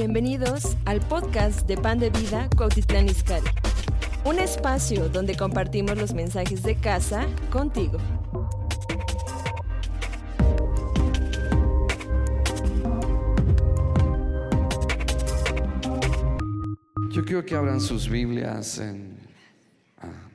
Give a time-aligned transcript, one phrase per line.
[0.00, 3.48] Bienvenidos al podcast de Pan de Vida Cuautitlán Izcalli.
[4.24, 7.98] Un espacio donde compartimos los mensajes de casa contigo.
[17.10, 19.18] Yo quiero que abran sus Biblias en
[20.00, 20.28] ah,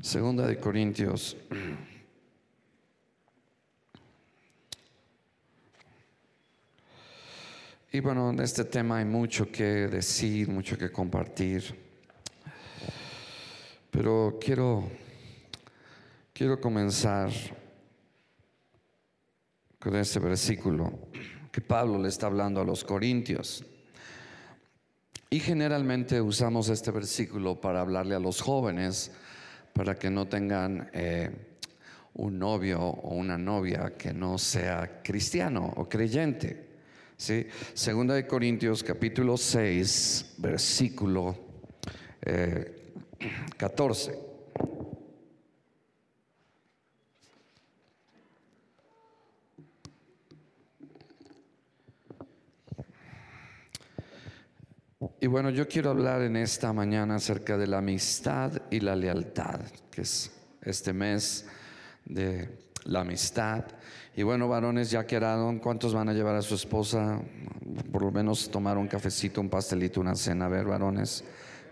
[0.00, 1.36] Segunda de Corintios.
[7.98, 11.64] Y bueno, en este tema hay mucho que decir, mucho que compartir.
[13.90, 14.88] Pero quiero,
[16.32, 17.28] quiero comenzar
[19.80, 21.08] con este versículo
[21.50, 23.64] que Pablo le está hablando a los corintios.
[25.28, 29.10] Y generalmente usamos este versículo para hablarle a los jóvenes,
[29.72, 31.32] para que no tengan eh,
[32.14, 36.67] un novio o una novia que no sea cristiano o creyente.
[37.18, 37.46] ¿Sí?
[37.74, 41.36] Segunda de Corintios capítulo 6, versículo
[43.56, 44.12] 14.
[44.12, 44.16] Eh,
[55.20, 59.60] y bueno, yo quiero hablar en esta mañana acerca de la amistad y la lealtad,
[59.90, 60.30] que es
[60.62, 61.46] este mes
[62.04, 62.48] de
[62.84, 63.64] la amistad.
[64.18, 67.20] Y bueno, varones, ya quedaron, ¿cuántos van a llevar a su esposa?
[67.92, 70.46] Por lo menos tomar un cafecito, un pastelito, una cena.
[70.46, 71.22] A ver, varones,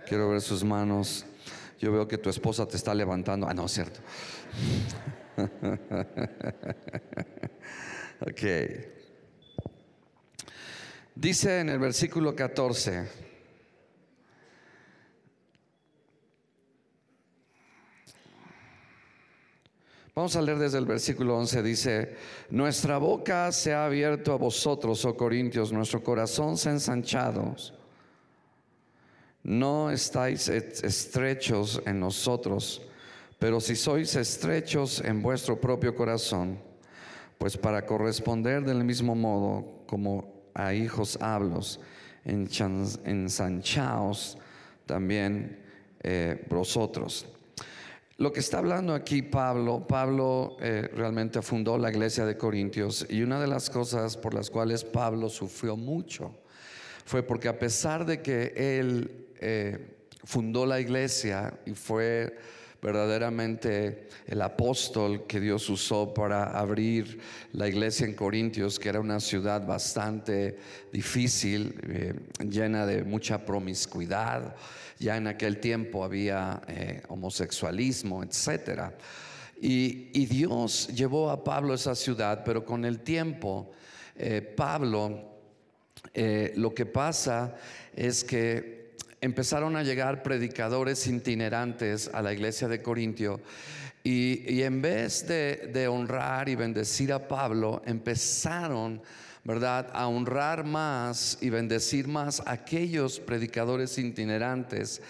[0.08, 1.26] quiero ver sus manos.
[1.80, 3.48] Yo veo que tu esposa te está levantando.
[3.48, 3.98] Ah, no, cierto.
[8.20, 8.42] ok.
[11.16, 13.25] Dice en el versículo 14.
[20.16, 22.16] Vamos a leer desde el versículo 11, dice,
[22.48, 27.54] nuestra boca se ha abierto a vosotros, oh Corintios, nuestro corazón se ha ensanchado.
[29.42, 32.80] No estáis estrechos en nosotros,
[33.38, 36.60] pero si sois estrechos en vuestro propio corazón,
[37.36, 41.78] pues para corresponder del mismo modo como a hijos hablos,
[43.04, 44.38] ensanchaos
[44.86, 45.62] también
[46.02, 47.35] eh, vosotros.
[48.18, 53.20] Lo que está hablando aquí Pablo, Pablo eh, realmente fundó la iglesia de Corintios y
[53.20, 56.34] una de las cosas por las cuales Pablo sufrió mucho
[57.04, 62.38] fue porque a pesar de que él eh, fundó la iglesia y fue
[62.82, 67.18] verdaderamente el apóstol que Dios usó para abrir
[67.52, 70.58] la iglesia en Corintios, que era una ciudad bastante
[70.92, 72.14] difícil, eh,
[72.48, 74.54] llena de mucha promiscuidad
[74.98, 78.92] ya en aquel tiempo había eh, homosexualismo, etc.
[79.60, 83.72] Y, Dios llevó a Pablo a esa ciudad, pero con el tiempo,
[84.16, 85.36] eh, Pablo,
[86.54, 87.56] lo que pasa
[87.94, 88.75] es que
[89.20, 93.40] empezaron a llegar predicadores itinerantes a la iglesia de Corintio
[94.04, 99.02] y, en vez de, honrar y bendecir a Pablo, empezaron
[99.42, 99.90] ¿verdad?
[99.92, 105.00] A honrar más y bendecir más a aquellos predicadores itinerantes,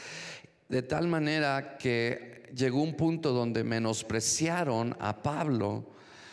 [0.68, 5.86] de tal manera que llegó un punto donde menospreciaron a Pablo,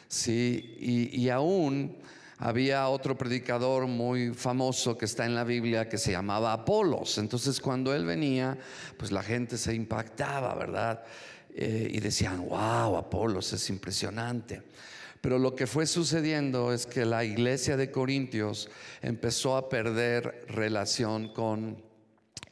[0.10, 0.76] ¿sí?
[0.80, 1.96] Y, y aún
[2.44, 7.18] había otro predicador muy famoso que está en la Biblia que se llamaba Apolos.
[7.18, 8.58] Entonces cuando él venía,
[8.98, 11.06] pues la gente se impactaba, ¿verdad?
[11.56, 14.62] Eh, y decían, wow, Apolos es impresionante.
[15.22, 18.70] Pero lo que fue sucediendo es que la iglesia de Corintios
[19.02, 21.82] empezó a perder relación con,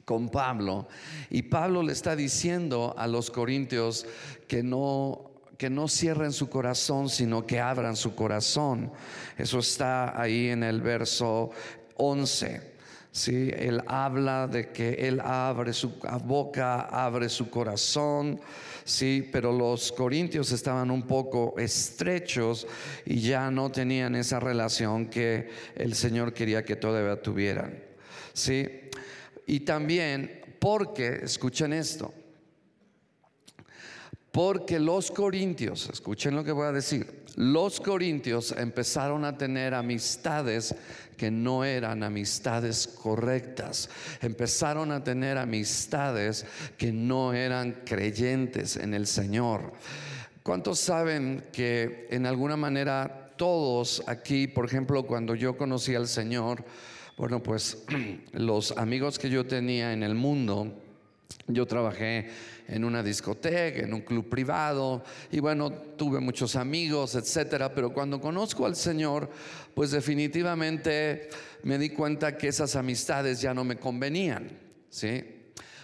[0.05, 0.87] con Pablo.
[1.29, 4.05] Y Pablo le está diciendo a los corintios
[4.47, 5.30] que no,
[5.61, 8.91] que no cierren su corazón, sino que abran su corazón.
[9.37, 11.51] Eso está ahí en el verso
[11.97, 12.73] 11.
[13.11, 13.51] ¿sí?
[13.55, 15.91] Él habla de que Él abre su
[16.23, 18.39] boca, abre su corazón
[18.83, 22.65] sí, pero los corintios estaban un poco estrechos
[23.05, 27.83] y ya no tenían esa relación que el Señor quería que todavía tuvieran,
[28.33, 28.67] sí.
[29.45, 32.11] Y también porque, escuchen esto,
[34.31, 40.75] porque los corintios, escuchen lo que voy a decir, los corintios empezaron a tener amistades
[41.17, 43.89] que no eran amistades correctas.
[44.21, 46.45] Empezaron a tener amistades
[46.77, 49.73] que no eran creyentes en el Señor.
[50.43, 56.65] ¿Cuántos saben que en alguna manera todos aquí, por ejemplo, cuando yo conocí al Señor,
[57.17, 57.83] bueno, pues
[58.31, 60.80] los amigos que yo tenía en el mundo,
[61.53, 62.29] Yo trabajé
[62.67, 67.73] en una discoteca, en un club privado, y bueno, tuve muchos amigos, etcétera.
[67.73, 69.29] Pero cuando conozco al Señor,
[69.73, 71.29] pues definitivamente
[71.63, 74.49] me di cuenta que esas amistades ya no me convenían,
[74.89, 75.23] ¿sí?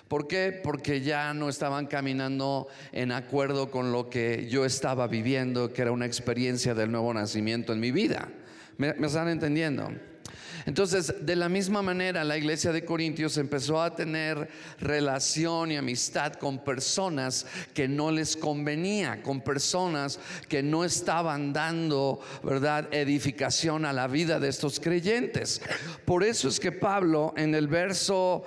[0.08, 0.58] ¿Por qué?
[0.64, 5.92] Porque ya no estaban caminando en acuerdo con lo que yo estaba viviendo, que era
[5.92, 8.30] una experiencia del nuevo nacimiento en mi vida.
[8.78, 9.92] ¿Me, me están entendiendo?
[10.66, 14.50] Entonces, de la misma manera, la iglesia de Corintios empezó a tener
[14.80, 22.20] relación y amistad con personas que no les convenía, con personas que no estaban dando,
[22.44, 25.62] ¿verdad?, edificación a la vida de estos creyentes.
[26.06, 28.46] Por eso es que Pablo en el verso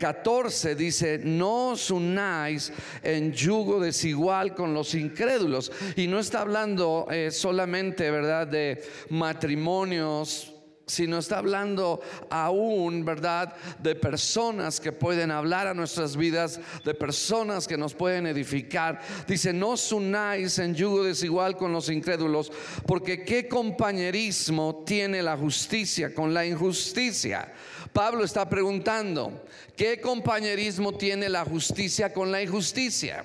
[0.00, 2.72] 14 eh, dice, no os unáis
[3.02, 5.70] en yugo desigual con los incrédulos.
[5.96, 10.57] Y no está hablando eh, solamente, ¿verdad?, de matrimonios
[10.88, 12.00] sino está hablando
[12.30, 18.26] aún, ¿verdad?, de personas que pueden hablar a nuestras vidas, de personas que nos pueden
[18.26, 19.00] edificar.
[19.26, 22.50] Dice, no os unáis en yugo desigual con los incrédulos,
[22.86, 27.52] porque qué compañerismo tiene la justicia con la injusticia.
[27.92, 29.44] Pablo está preguntando,
[29.76, 33.24] ¿qué compañerismo tiene la justicia con la injusticia?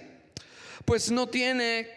[0.85, 1.87] Pues no tiene,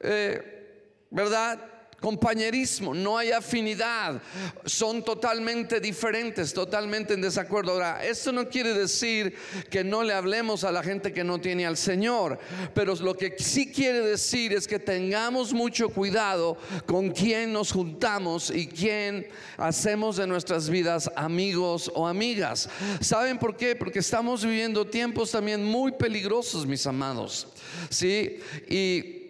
[0.00, 1.73] eh, ¿verdad?
[2.04, 4.20] Compañerismo, no hay afinidad,
[4.66, 7.72] son totalmente diferentes, totalmente en desacuerdo.
[7.72, 9.34] Ahora, esto no quiere decir
[9.70, 12.38] que no le hablemos a la gente que no tiene al Señor,
[12.74, 18.50] pero lo que sí quiere decir es que tengamos mucho cuidado con quién nos juntamos
[18.50, 22.68] y quién hacemos de nuestras vidas amigos o amigas.
[23.00, 23.76] ¿Saben por qué?
[23.76, 27.46] Porque estamos viviendo tiempos también muy peligrosos, mis amados.
[27.88, 28.40] ¿Sí?
[28.68, 29.23] Y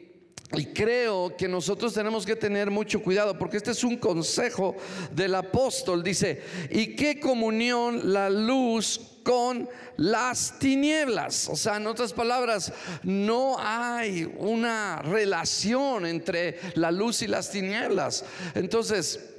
[0.53, 4.77] y creo que nosotros tenemos que tener mucho cuidado porque este es un consejo
[5.11, 6.03] del apóstol.
[6.03, 11.49] Dice, ¿y qué comunión la luz con las tinieblas?
[11.49, 18.25] O sea, en otras palabras, no hay una relación entre la luz y las tinieblas.
[18.55, 19.34] Entonces,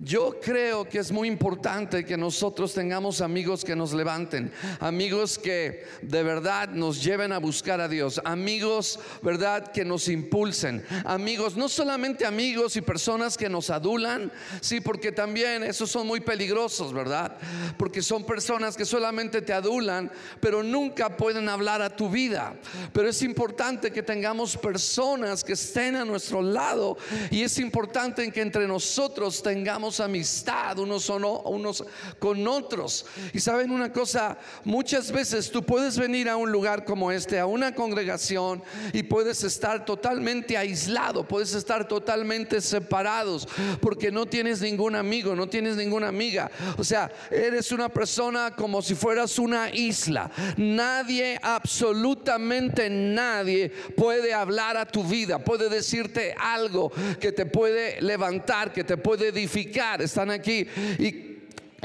[0.00, 5.84] yo creo que es muy importante que nosotros tengamos amigos que nos levanten, amigos que
[6.02, 11.68] de verdad nos lleven a buscar a Dios, amigos, verdad, que nos impulsen, amigos, no
[11.68, 14.30] solamente amigos y personas que nos adulan,
[14.60, 17.36] sí, porque también esos son muy peligrosos, verdad,
[17.76, 22.54] porque son personas que solamente te adulan, pero nunca pueden hablar a tu vida.
[22.92, 26.96] Pero es importante que tengamos personas que estén a nuestro lado
[27.32, 31.84] y es importante que entre nosotros tengamos amistad unos, unos
[32.18, 33.06] con otros.
[33.32, 37.46] Y saben una cosa, muchas veces tú puedes venir a un lugar como este, a
[37.46, 38.62] una congregación,
[38.92, 43.48] y puedes estar totalmente aislado, puedes estar totalmente separados,
[43.80, 46.50] porque no tienes ningún amigo, no tienes ninguna amiga.
[46.76, 50.30] O sea, eres una persona como si fueras una isla.
[50.56, 58.72] Nadie, absolutamente nadie puede hablar a tu vida, puede decirte algo que te puede levantar,
[58.72, 60.66] que te puede edificar están aquí
[60.98, 61.28] y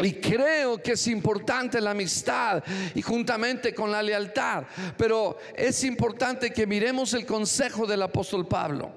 [0.01, 2.63] y creo que es importante la amistad
[2.95, 4.63] y juntamente con la lealtad.
[4.97, 8.91] Pero es importante que miremos el consejo del apóstol Pablo.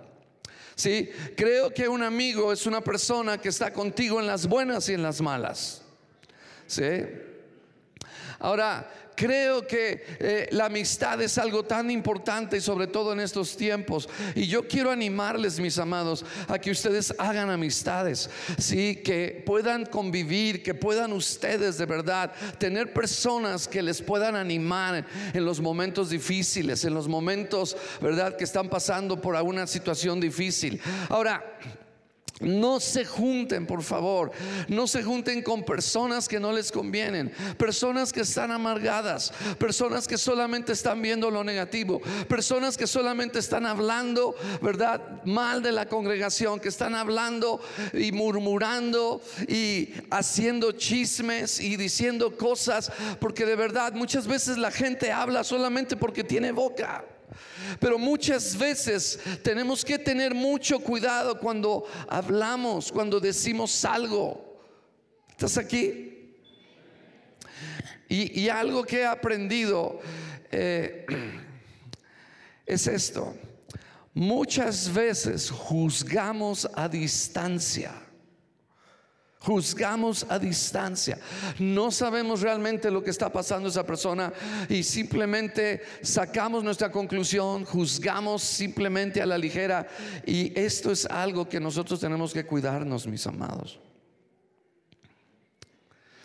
[0.75, 4.95] Sí, creo que un amigo es una persona que está contigo en las buenas y
[4.95, 5.83] en las malas.
[6.67, 6.85] Sí.
[8.39, 14.09] Ahora, Creo que eh, la amistad es algo tan importante, sobre todo en estos tiempos.
[14.35, 20.63] Y yo quiero animarles, mis amados, a que ustedes hagan amistades, sí, que puedan convivir,
[20.63, 26.85] que puedan ustedes de verdad tener personas que les puedan animar en los momentos difíciles,
[26.85, 30.79] en los momentos, verdad, que están pasando por alguna situación difícil.
[31.09, 31.43] Ahora,
[32.41, 34.31] no se junten, por favor.
[34.69, 37.33] No se junten con personas que no les convienen.
[37.57, 39.33] Personas que están amargadas.
[39.59, 42.01] Personas que solamente están viendo lo negativo.
[42.29, 45.25] Personas que solamente están hablando, ¿verdad?
[45.25, 46.61] Mal de la congregación.
[46.61, 47.61] Que están hablando
[47.95, 52.93] y murmurando y haciendo chismes y diciendo cosas.
[53.19, 57.05] Porque de verdad muchas veces la gente habla solamente porque tiene boca.
[57.81, 64.61] Pero muchas veces tenemos que tener mucho cuidado cuando hablamos, cuando decimos algo.
[65.31, 66.13] ¿Estás aquí?
[68.09, 70.01] Y, algo que he aprendido
[70.53, 71.05] eh,
[72.67, 73.37] es esto.
[74.15, 78.06] Muchas veces juzgamos a distancia.
[79.47, 81.19] Juzgamos a distancia.
[81.61, 84.33] No sabemos realmente lo que está pasando esa persona
[84.69, 89.87] y simplemente sacamos nuestra conclusión, juzgamos simplemente a la ligera.
[90.27, 93.79] Y esto es algo que nosotros tenemos que cuidarnos, mis amados.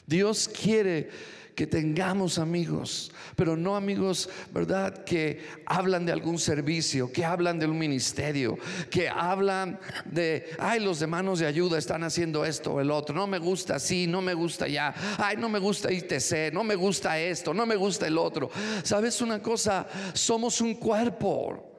[0.07, 1.11] Dios quiere
[1.55, 5.03] que tengamos amigos, pero no amigos, ¿verdad?
[5.03, 8.57] Que hablan de algún servicio, que hablan de un ministerio,
[8.89, 13.15] que hablan de, ay, los de manos de ayuda están haciendo esto o el otro,
[13.15, 16.75] no me gusta así, no me gusta ya, ay, no me gusta ITC, no me
[16.75, 18.49] gusta esto, no me gusta el otro.
[18.83, 19.87] ¿Sabes una cosa?
[20.13, 21.70] Somos un cuerpo.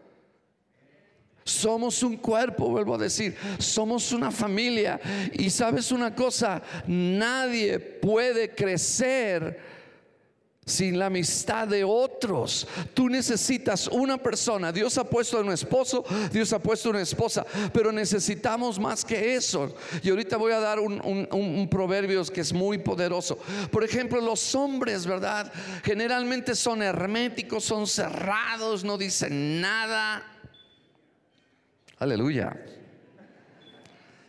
[1.45, 5.01] Somos un cuerpo, vuelvo a decir, somos una familia.
[5.33, 9.73] Y sabes una cosa, nadie puede crecer
[10.65, 12.67] sin la amistad de otros.
[12.95, 14.71] Tú necesitas una persona.
[14.71, 19.75] Dios ha puesto un esposo, Dios ha puesto una esposa, pero necesitamos más que eso.
[20.03, 23.39] Y ahorita voy a dar un, proverbio que es muy poderoso.
[23.71, 25.53] Por ejemplo, los hombres, ¿verdad?
[25.83, 30.32] Generalmente son herméticos, son cerrados, no dicen nada
[32.03, 32.53] Aleluya.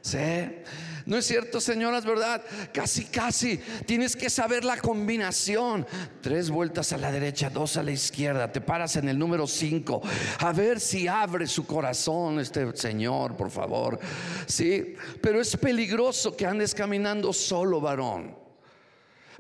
[0.01, 0.19] Sí.
[1.07, 2.43] No es cierto, señoras, ¿verdad?
[2.71, 3.57] Casi, casi.
[3.87, 5.87] Tienes que saber la combinación.
[6.21, 8.51] Tres vueltas a la derecha, dos a la izquierda.
[8.51, 10.03] Te paras en el número cinco.
[10.37, 13.99] A ver si abre su corazón este Señor, por favor.
[14.45, 14.95] Sí.
[15.19, 18.42] Pero es peligroso que andes caminando solo, varón.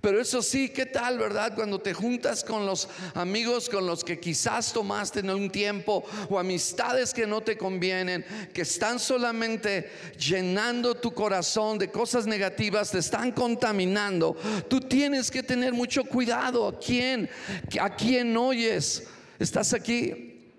[0.03, 1.55] Pero eso sí, ¿qué tal, verdad?
[1.55, 6.37] Cuando te juntas con los amigos con los que quizás tomaste en un tiempo o
[6.37, 12.97] amistades que no te convienen, que están solamente llenando tu corazón de cosas negativas, te
[12.97, 14.35] están contaminando.
[14.67, 17.29] Tú tienes que tener mucho cuidado a quién,
[17.79, 19.07] a quién oyes.
[19.39, 20.51] ¿Estás aquí?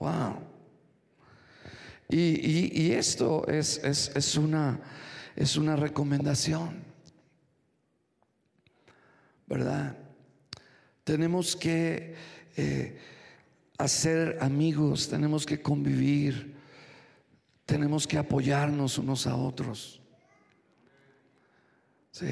[0.00, 0.38] Wow.
[2.08, 4.80] Y, esto es, es, una,
[5.36, 6.93] es una recomendación.
[9.46, 9.96] ¿Verdad?
[11.04, 12.14] Tenemos que
[12.56, 12.98] eh,
[13.78, 16.54] hacer amigos, tenemos que convivir,
[17.66, 20.00] tenemos que apoyarnos unos a otros.
[22.10, 22.26] Sí.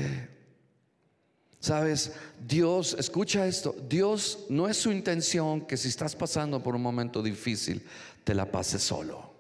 [1.61, 6.83] Sabes, Dios, escucha esto, Dios no es su intención que si estás pasando por un
[6.83, 7.87] momento difícil,
[8.25, 9.33] te la pases solo.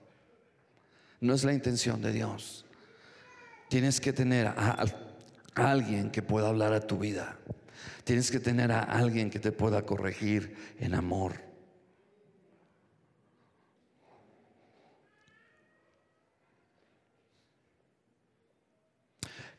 [1.20, 2.64] No es la intención de Dios.
[3.68, 4.86] Tienes que tener a
[5.54, 7.38] alguien que pueda hablar a tu vida.
[8.04, 11.52] Tienes que tener a alguien que te pueda corregir en amor.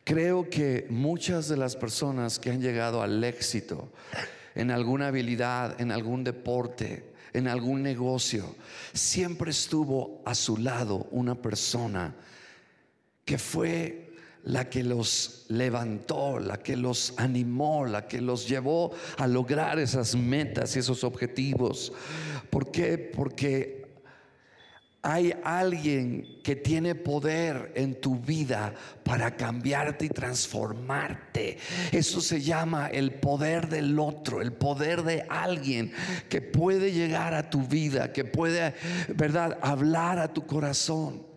[0.04, 3.90] Creo que muchas de las personas que han llegado al éxito
[4.54, 8.56] en alguna habilidad, en algún deporte, en algún negocio,
[8.94, 12.14] siempre estuvo a su lado una persona
[13.24, 14.03] que fue
[14.44, 20.16] la que los levantó, la que los animó, la que los llevó a lograr esas
[20.16, 21.94] metas y esos objetivos.
[22.50, 22.98] ¿Por qué?
[22.98, 23.84] Porque
[25.06, 28.74] hay alguien que tiene poder en tu vida
[29.04, 31.58] para cambiarte y transformarte.
[31.92, 35.92] Eso se llama el poder del otro, el poder de alguien
[36.30, 38.76] que puede llegar a tu vida, que puede,
[39.14, 41.33] ¿verdad?, hablar a tu corazón.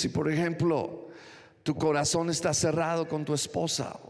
[0.00, 1.10] Si por ejemplo
[1.62, 4.00] tu corazón está cerrado con tu esposa,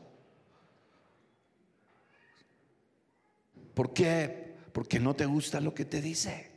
[3.74, 4.54] ¿por qué?
[4.72, 6.48] Porque no te gusta lo que te dice.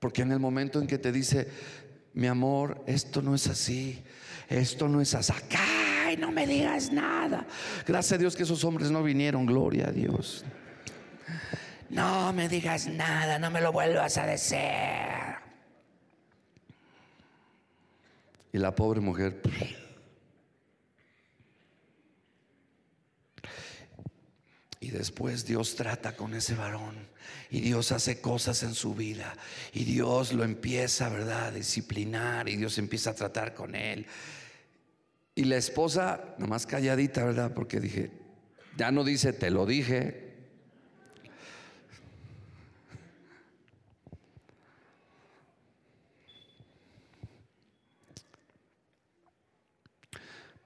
[0.00, 1.48] Porque en el momento en que te dice,
[2.14, 4.02] mi amor, esto no es así,
[4.48, 7.46] esto no es así, acá, no me digas nada.
[7.86, 10.44] Gracias a Dios que esos hombres no vinieron, gloria a Dios.
[11.90, 15.15] No me digas nada, no me lo vuelvas a decir.
[18.56, 19.42] Y la pobre mujer...
[24.80, 26.94] Y después Dios trata con ese varón
[27.50, 29.36] y Dios hace cosas en su vida
[29.72, 34.06] y Dios lo empieza, ¿verdad?, a disciplinar y Dios empieza a tratar con él.
[35.34, 37.52] Y la esposa, nomás calladita, ¿verdad?
[37.52, 38.10] Porque dije,
[38.78, 40.25] ya no dice, te lo dije,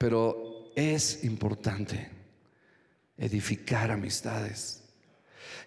[0.01, 2.09] Pero es importante
[3.17, 4.81] edificar amistades.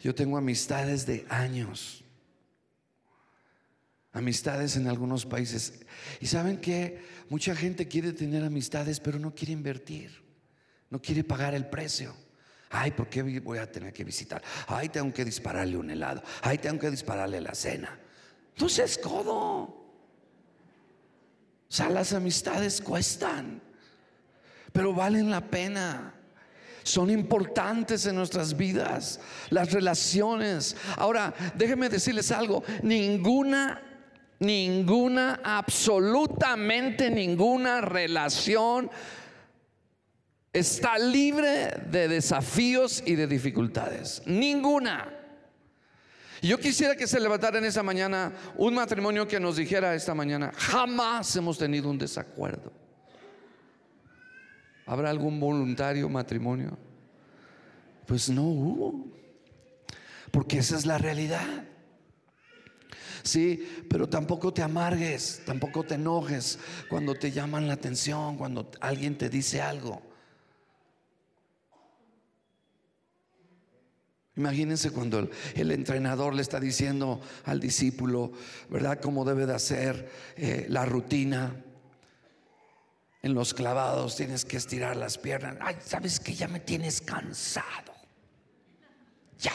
[0.00, 2.02] Yo tengo amistades de años.
[4.12, 5.74] Amistades en algunos países.
[6.20, 10.10] Y saben que mucha gente quiere tener amistades, pero no quiere invertir.
[10.90, 12.12] No quiere pagar el precio.
[12.70, 14.42] Ay, ¿por qué voy a tener que visitar?
[14.66, 16.24] Ay, tengo que dispararle un helado.
[16.42, 18.00] Ay, tengo que dispararle la cena.
[18.48, 19.60] Entonces, codo.
[19.62, 19.76] O
[21.68, 23.62] sea, las amistades cuestan
[24.74, 26.12] pero valen la pena.
[26.82, 30.76] Son importantes en nuestras vidas, las relaciones.
[30.98, 33.80] Ahora, déjenme decirles algo, ninguna
[34.40, 38.90] Ninguna, absolutamente ninguna relación
[40.52, 44.22] está libre de desafíos y de dificultades.
[44.26, 45.08] Ninguna.
[46.42, 50.52] Yo quisiera que se levantara en esa mañana un matrimonio que nos dijera esta mañana,
[50.54, 52.83] jamás hemos tenido un desacuerdo.
[54.86, 56.76] ¿Habrá algún voluntario matrimonio?
[58.06, 59.06] Pues no hubo,
[60.30, 61.64] porque esa es la realidad.
[63.22, 66.58] Sí, pero tampoco te amargues, tampoco te enojes
[66.90, 70.02] cuando te llaman la atención, cuando alguien te dice algo.
[74.36, 78.32] Imagínense cuando el, entrenador le está diciendo al discípulo,
[78.68, 81.63] ¿verdad?, cómo debe de hacer eh, la rutina.
[83.24, 85.56] En los clavados tienes que estirar las piernas.
[85.58, 87.94] Ay, sabes que ya me tienes cansado.
[89.40, 89.50] Ya.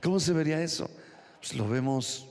[0.00, 0.88] ¿Cómo se vería eso?
[1.40, 2.28] Pues lo vemos,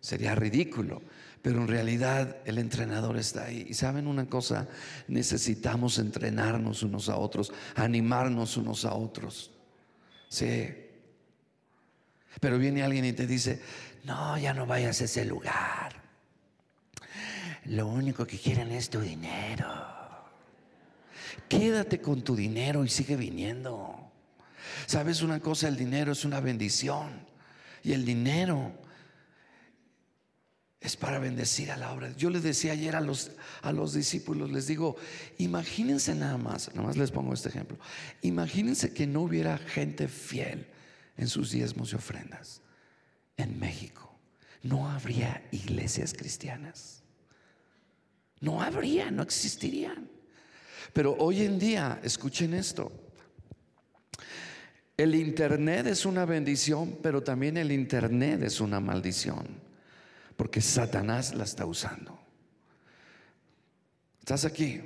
[0.00, 1.02] sería ridículo.
[1.42, 3.66] Pero en realidad el entrenador está ahí.
[3.68, 4.66] Y saben una cosa,
[5.08, 9.50] necesitamos entrenarnos unos a otros, animarnos unos a otros.
[10.30, 10.74] Sí.
[12.40, 13.60] Pero viene alguien y te dice,
[14.06, 16.00] no, ya no vayas a ese lugar.
[17.64, 19.66] Lo único que quieren es tu dinero.
[21.48, 24.12] Quédate con tu dinero y sigue viniendo.
[24.86, 25.66] ¿Sabes una cosa?
[25.66, 27.26] El dinero es una bendición.
[27.82, 28.72] Y el dinero
[30.80, 32.12] es para bendecir a la obra.
[32.16, 33.32] Yo les decía ayer a los,
[33.62, 34.94] a los discípulos, les digo,
[35.38, 37.76] imagínense nada más, nada más les pongo este ejemplo,
[38.22, 40.68] imagínense que no hubiera gente fiel
[41.16, 42.62] en sus diezmos y ofrendas
[43.36, 44.18] en México.
[44.62, 47.02] No habría iglesias cristianas.
[48.40, 50.08] No habría, no existirían.
[50.92, 52.92] Pero hoy en día, escuchen esto,
[54.96, 59.66] el Internet es una bendición, pero también el Internet es una maldición
[60.36, 62.18] porque Satanás la está usando.
[64.20, 64.80] ¿Estás aquí?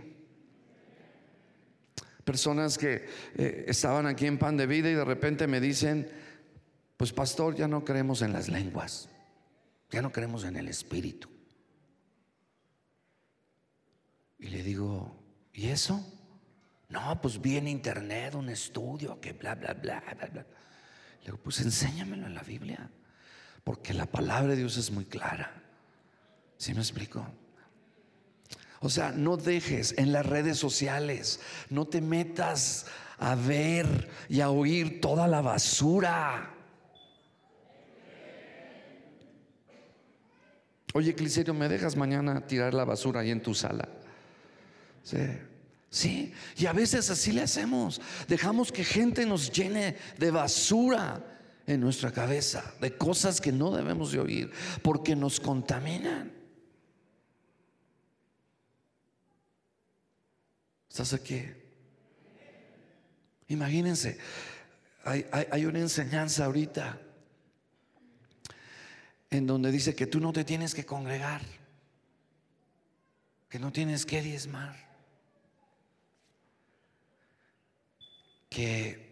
[2.24, 6.08] Personas que eh, estaban aquí en pan de vida y de repente me dicen,
[7.00, 9.08] pues pastor, ya no creemos en las lenguas,
[9.90, 11.30] ya no creemos en el espíritu.
[14.38, 15.16] Y le digo,
[15.54, 16.06] ¿y eso?
[16.90, 20.42] No, pues vi en internet un estudio que bla, bla, bla, bla, bla.
[20.42, 22.90] Le digo, pues enséñamelo en la Biblia.
[23.64, 25.54] Porque la palabra de Dios es muy clara.
[26.58, 27.26] ¿Sí me explico?
[28.80, 32.84] O sea, no dejes en las redes sociales, no te metas
[33.16, 36.58] a ver y a oír toda la basura.
[40.92, 43.88] Oye, Cliserio, ¿me dejas mañana tirar la basura ahí en tu sala?
[45.02, 45.18] Sí.
[45.90, 48.00] Sí, y a veces así le hacemos.
[48.28, 51.20] Dejamos que gente nos llene de basura
[51.66, 56.32] en nuestra cabeza, de cosas que no debemos de oír, porque nos contaminan.
[60.88, 61.42] ¿Estás aquí?
[63.48, 64.16] Imagínense,
[65.04, 67.00] hay, hay, una enseñanza ahorita
[69.30, 71.42] en donde dice que tú no te tienes que congregar,
[73.48, 74.76] que no tienes que diezmar,
[78.48, 79.10] que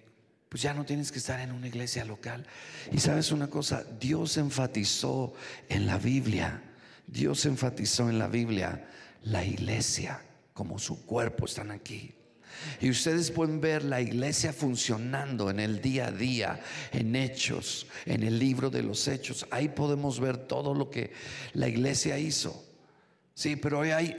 [0.49, 2.47] pues ya no tienes que estar en una iglesia local.
[2.91, 5.35] Y sabes una cosa, Dios enfatizó
[5.69, 6.63] en la Biblia,
[7.07, 8.89] Dios enfatizó en la Biblia
[9.23, 12.18] la iglesia como su cuerpo están aquí.
[12.81, 16.61] Y ustedes pueden ver la iglesia funcionando en el día a día,
[16.93, 19.47] en hechos, en el libro de los hechos.
[19.51, 21.13] Ahí podemos ver todo lo que
[21.55, 22.65] la iglesia hizo.
[23.35, 24.17] Sí, pero hoy hay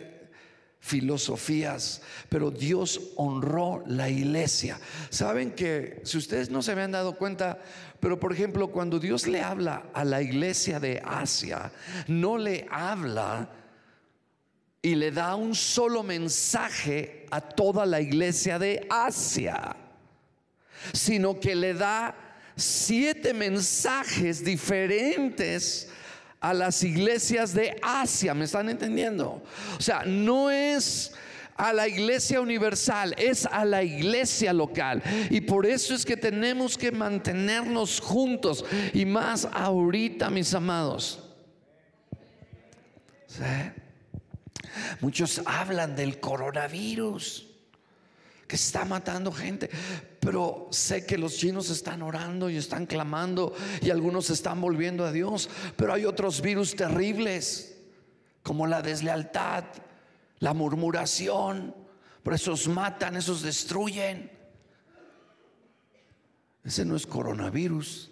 [0.79, 4.79] filosofías, pero Dios honró la iglesia.
[5.09, 7.59] Saben que si ustedes no se habían dado cuenta,
[7.99, 11.71] pero por ejemplo, cuando Dios le habla a la iglesia de Asia,
[12.07, 13.49] no le habla
[14.81, 19.75] y le da un solo mensaje a toda la iglesia de Asia,
[20.93, 22.15] sino que le da
[22.55, 25.89] siete mensajes diferentes
[26.39, 29.43] a las iglesias de Asia, ¿me están entendiendo?
[29.77, 31.11] O sea, no es
[31.57, 35.03] a la iglesia universal, es a la iglesia local.
[35.29, 38.63] Y por eso es que tenemos que mantenernos juntos.
[38.93, 41.19] Y más ahorita, mis amados.
[45.01, 47.47] Muchos hablan del coronavirus
[48.49, 49.69] que está matando gente.
[50.19, 55.11] Pero sé que los chinos están orando y están clamando y algunos están volviendo a
[55.11, 55.49] Dios.
[55.77, 57.77] Pero hay otros virus terribles,
[58.41, 59.65] como la deslealtad,
[60.39, 61.75] la murmuración.
[62.23, 64.31] Por esos matan, esos destruyen.
[66.63, 68.11] Ese no es coronavirus,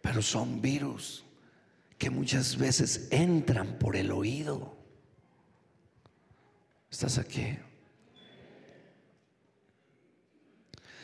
[0.00, 1.24] pero son virus
[1.98, 4.76] que muchas veces entran por el oído.
[6.90, 7.58] ¿Estás aquí?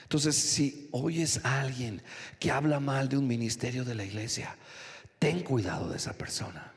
[0.04, 2.00] Entonces, si oyes a alguien
[2.38, 4.56] que habla mal de un ministerio de la iglesia,
[5.18, 6.72] ten cuidado de esa persona.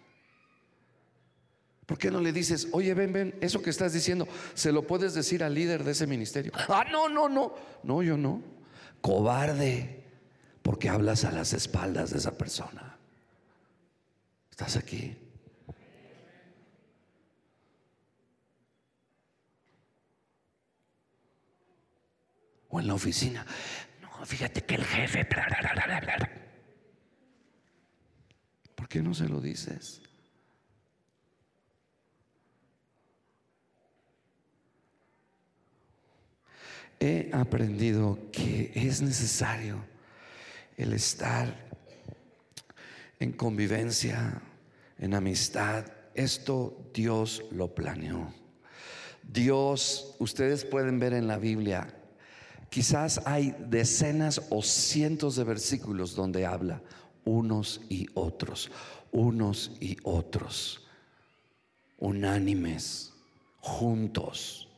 [1.86, 5.14] ¿Por qué no le dices, oye, ven, ven, eso que estás diciendo, se lo puedes
[5.14, 6.52] decir al líder de ese ministerio?
[6.68, 7.54] Ah, no, no, no.
[7.84, 8.42] No, yo no.
[9.00, 10.04] Cobarde,
[10.64, 12.97] porque hablas a las espaldas de esa persona.
[14.58, 15.16] ¿Estás aquí?
[22.70, 23.46] O en la oficina.
[24.02, 25.28] No, fíjate que el jefe.
[28.74, 30.02] ¿Por qué no se lo dices?
[37.00, 39.86] He aprendido que es necesario
[40.78, 41.68] el estar
[43.20, 44.42] en convivencia,
[45.00, 45.86] en amistad.
[46.14, 48.34] Esto Dios lo planeó.
[49.24, 51.94] Dios, ustedes pueden ver en la Biblia,
[52.70, 56.82] quizás hay decenas o cientos de versículos donde habla
[57.26, 58.72] unos y otros,
[59.12, 60.88] unos y otros,
[61.98, 63.14] unánimes,
[63.60, 64.70] juntos,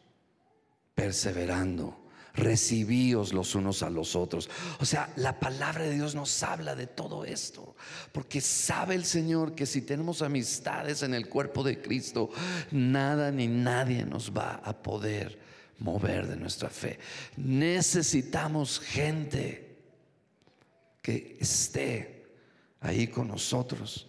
[0.96, 1.99] perseverando
[2.34, 4.50] recibíos los unos a los otros.
[4.80, 7.76] O sea, la palabra de Dios nos habla de todo esto,
[8.12, 12.30] porque sabe el Señor que si tenemos amistades en el cuerpo de Cristo,
[12.72, 15.40] nada ni nadie nos va a poder
[15.80, 17.00] mover de nuestra fe.
[17.38, 19.78] Necesitamos gente
[21.02, 22.28] que esté
[22.82, 24.06] ahí con nosotros.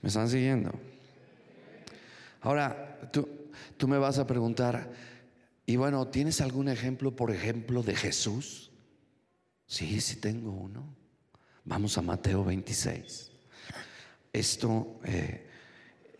[0.00, 0.85] ¿Me están siguiendo?
[2.46, 3.28] Ahora, tú,
[3.76, 4.92] tú me vas a preguntar,
[5.66, 8.70] y bueno, ¿tienes algún ejemplo, por ejemplo, de Jesús?
[9.66, 10.94] Sí, sí tengo uno.
[11.64, 13.32] Vamos a Mateo 26.
[14.32, 15.44] Esto eh,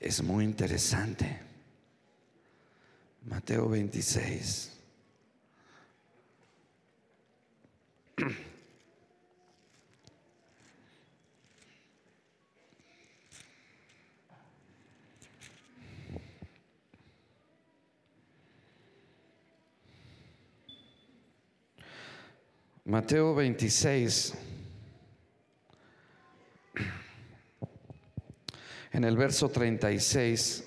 [0.00, 1.38] es muy interesante.
[3.22, 4.72] Mateo 26.
[22.88, 24.34] Mateo 26,
[28.92, 30.62] en el verso 36,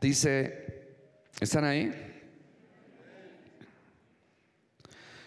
[0.00, 0.94] dice,
[1.38, 1.92] ¿están ahí?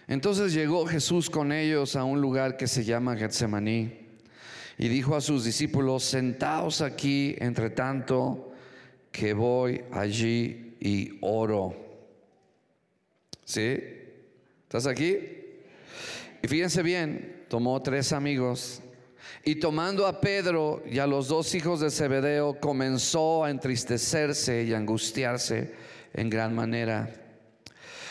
[0.07, 3.99] Entonces llegó Jesús con ellos a un lugar que se llama Getsemaní
[4.79, 8.51] y dijo a sus discípulos, sentaos aquí entre tanto
[9.11, 11.75] que voy allí y oro.
[13.43, 13.75] ¿Sí?
[14.61, 15.17] ¿Estás aquí?
[16.43, 18.83] Y fíjense bien, tomó tres amigos
[19.43, 24.75] y tomando a Pedro y a los dos hijos de Zebedeo, comenzó a entristecerse y
[24.75, 25.73] angustiarse
[26.13, 27.11] en gran manera.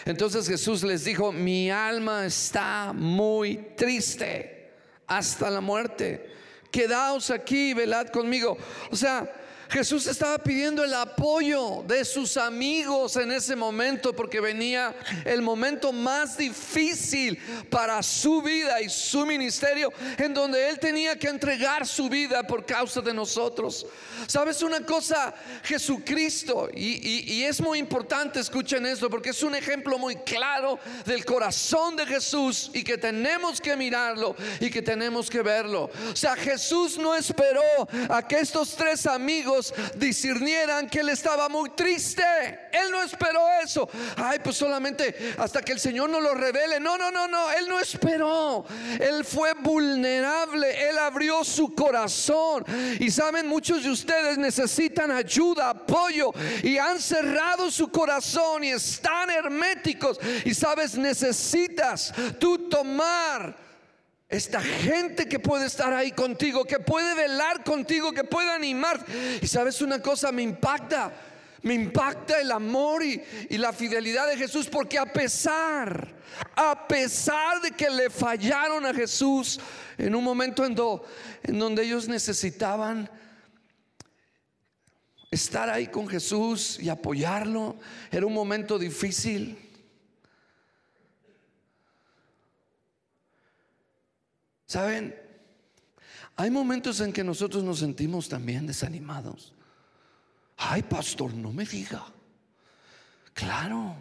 [0.04, 4.72] Entonces Jesús les dijo, mi alma está muy triste
[5.06, 6.28] hasta la muerte.
[6.72, 8.58] Quedaos aquí, velad conmigo.
[8.90, 9.32] O sea,
[9.70, 15.92] Jesús estaba pidiendo el apoyo de sus amigos en ese momento porque venía el momento
[15.92, 17.38] más difícil
[17.70, 22.64] para su vida y su ministerio en donde él tenía que entregar su vida por
[22.64, 23.86] causa de nosotros.
[24.26, 25.34] ¿Sabes una cosa?
[25.62, 31.96] Jesucristo, y, es muy importante, escuchen esto, porque es un ejemplo muy claro del corazón
[31.96, 35.90] de Jesús y que tenemos que mirarlo y que tenemos que verlo.
[36.12, 37.62] O sea, Jesús no esperó
[38.08, 39.53] a que estos tres amigos
[39.96, 42.22] discernieran que él estaba muy triste.
[42.72, 43.88] Él no esperó eso.
[44.16, 46.80] Ay, pues solamente hasta que el Señor no lo revele.
[46.80, 47.50] No, no, no, no.
[47.52, 48.64] Él no esperó.
[49.00, 50.88] Él fue vulnerable.
[50.88, 52.64] Él abrió su corazón.
[52.98, 59.30] Y saben, muchos de ustedes necesitan ayuda, apoyo y han cerrado su corazón y están
[59.30, 60.18] herméticos.
[60.44, 63.63] Y sabes, necesitas tú tomar
[64.34, 69.04] esta gente que puede estar ahí contigo, que puede velar contigo, que puede animar.
[69.40, 71.12] Y sabes una cosa, me impacta,
[71.62, 76.12] me impacta el amor y, la fidelidad de Jesús, porque a pesar,
[76.56, 79.60] a pesar de que le fallaron a Jesús
[79.98, 80.74] en un momento en,
[81.44, 83.08] en donde ellos necesitaban
[85.30, 87.76] estar ahí con Jesús y apoyarlo.
[88.10, 89.63] Era un momento difícil.
[94.74, 95.14] ¿Saben?
[96.34, 99.54] Hay momentos en que nosotros nos sentimos también desanimados.
[100.56, 102.04] Ay, pastor, no me diga.
[103.34, 103.94] Claro,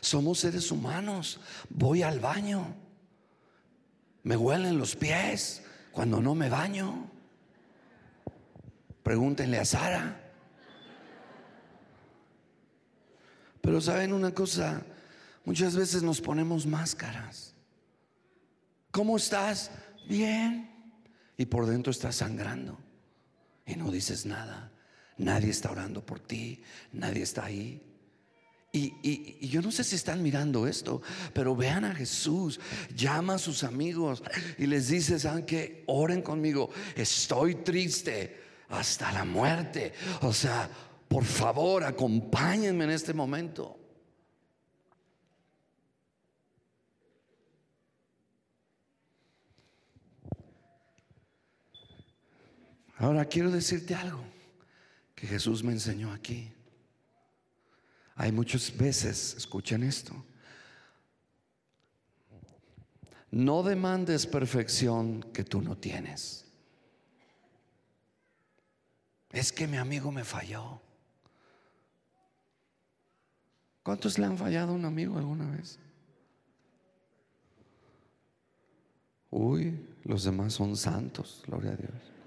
[0.00, 1.38] somos seres humanos.
[1.68, 2.74] Voy al baño.
[4.22, 7.10] Me huelen los pies cuando no me baño.
[9.02, 10.32] Pregúntenle a Sara.
[13.60, 14.80] Pero saben una cosa,
[15.44, 17.52] muchas veces nos ponemos máscaras.
[18.90, 19.70] ¿Cómo estás?
[20.08, 20.68] Bien.
[21.36, 22.78] Y por dentro estás sangrando.
[23.66, 24.72] Y no dices nada.
[25.18, 26.62] Nadie está orando por ti.
[26.92, 27.82] Nadie está ahí.
[28.70, 31.00] Y, yo no sé si están mirando esto,
[31.32, 32.60] pero vean a Jesús,
[32.94, 34.22] llama a sus amigos
[34.58, 35.84] y les dice, ¿saben qué?
[35.86, 39.94] Oren conmigo, estoy triste hasta la muerte.
[40.20, 40.68] O sea,
[41.08, 43.77] por favor, acompáñenme en este momento.
[52.98, 54.24] Ahora quiero decirte algo
[55.14, 56.52] que Jesús me enseñó aquí.
[58.16, 60.24] Hay muchas veces, escuchen esto,
[63.30, 66.44] no demandes perfección que tú no tienes.
[69.30, 70.80] Es que mi amigo me falló.
[73.84, 75.78] ¿Cuántos le han fallado a un amigo alguna vez?
[79.30, 82.17] Uy, los demás son santos, gloria a Dios.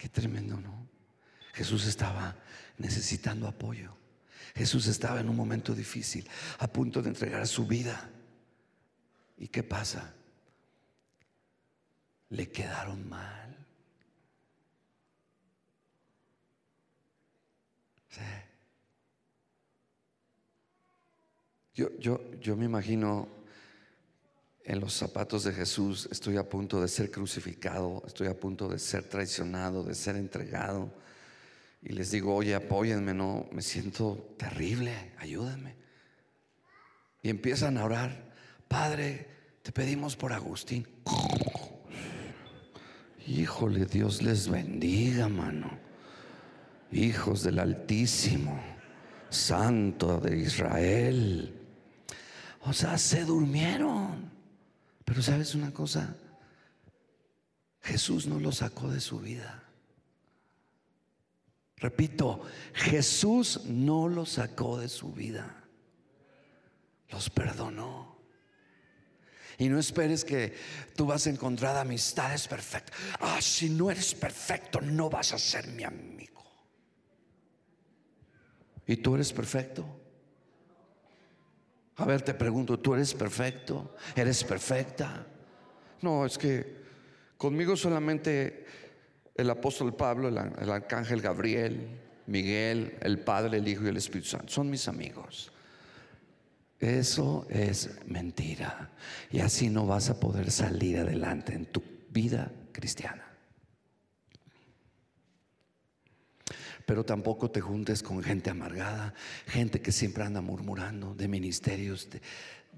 [0.00, 0.88] Qué tremendo, ¿no?
[1.52, 2.34] Jesús estaba
[2.78, 3.94] necesitando apoyo.
[4.54, 6.26] Jesús estaba en un momento difícil,
[6.58, 8.08] a punto de entregar su vida.
[9.36, 10.14] ¿Y qué pasa?
[12.30, 13.58] Le quedaron mal.
[21.74, 23.28] Yo, yo, yo me imagino
[24.64, 28.78] en los zapatos de Jesús, estoy a punto de ser crucificado, estoy a punto de
[28.78, 30.92] ser traicionado, de ser entregado.
[31.82, 35.76] Y les digo, oye, apóyenme, no, me siento terrible, ayúdenme.
[37.22, 38.32] Y empiezan a orar,
[38.68, 39.26] Padre,
[39.62, 40.86] te pedimos por Agustín.
[43.26, 45.70] Híjole, Dios les bendiga, mano.
[46.92, 48.60] Hijos del Altísimo,
[49.28, 51.54] Santo de Israel.
[52.62, 54.29] O sea, se durmieron.
[55.10, 56.14] Pero sabes una cosa,
[57.82, 59.60] Jesús no lo sacó de su vida.
[61.78, 62.42] Repito,
[62.74, 65.64] Jesús no lo sacó de su vida.
[67.08, 68.20] Los perdonó.
[69.58, 70.56] Y no esperes que
[70.94, 72.96] tú vas a encontrar amistades perfectas.
[73.18, 76.44] Ah, si no eres perfecto, no vas a ser mi amigo.
[78.86, 79.99] ¿Y tú eres perfecto?
[82.00, 83.94] A ver, te pregunto, ¿tú eres perfecto?
[84.16, 85.26] ¿Eres perfecta?
[86.00, 86.80] No, es que
[87.36, 88.64] conmigo solamente
[89.34, 94.48] el apóstol Pablo, el, arcángel Gabriel, Miguel, el Padre, el Hijo y el Espíritu Santo
[94.50, 95.52] son mis amigos.
[96.78, 98.92] Eso es mentira.
[99.30, 103.29] Y así no vas a poder salir adelante en tu vida cristiana.
[106.90, 109.14] Pero tampoco te juntes con gente amargada,
[109.46, 112.08] gente que siempre anda murmurando de ministerios,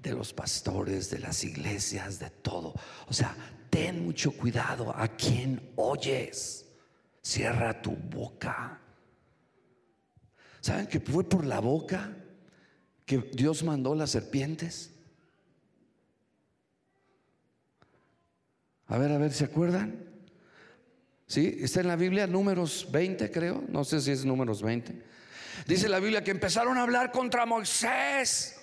[0.03, 2.75] de, los pastores, de las iglesias, de todo.
[3.07, 3.35] O sea,
[3.71, 6.63] ten mucho cuidado a quien oyes.
[7.23, 8.79] Cierra tu boca.
[10.61, 12.15] ¿Saben que fue por la boca
[13.07, 14.91] que Dios mandó las serpientes?
[18.85, 20.12] A ver, a ver, ¿se acuerdan?
[21.33, 21.57] ¿Sí?
[21.61, 24.93] Está en la Biblia, números 20 creo, no sé si es números 20.
[25.65, 28.59] Dice la Biblia que empezaron a hablar contra Moisés.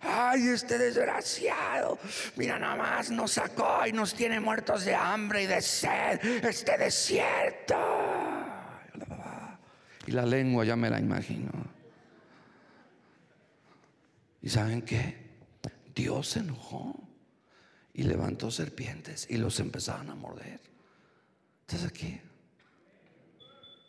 [0.00, 1.96] Ay, este desgraciado,
[2.34, 6.76] mira nada más, nos sacó y nos tiene muertos de hambre y de sed, este
[6.76, 7.76] desierto.
[10.08, 11.52] Y la lengua ya me la imagino.
[14.42, 15.18] ¿Y saben qué?
[15.94, 17.00] Dios se enojó
[17.94, 20.67] y levantó serpientes y los empezaron a morder.
[21.68, 22.18] ¿Estás aquí?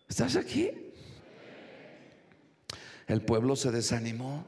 [0.10, 0.70] ¿Estás aquí?
[3.08, 4.46] El pueblo se desanimó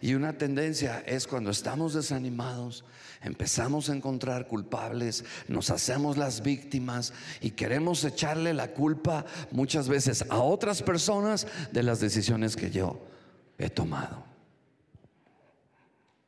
[0.00, 2.84] y una tendencia es cuando estamos desanimados,
[3.20, 10.24] empezamos a encontrar culpables, nos hacemos las víctimas y queremos echarle la culpa muchas veces
[10.28, 13.04] a otras personas de las decisiones que yo
[13.58, 14.24] he tomado.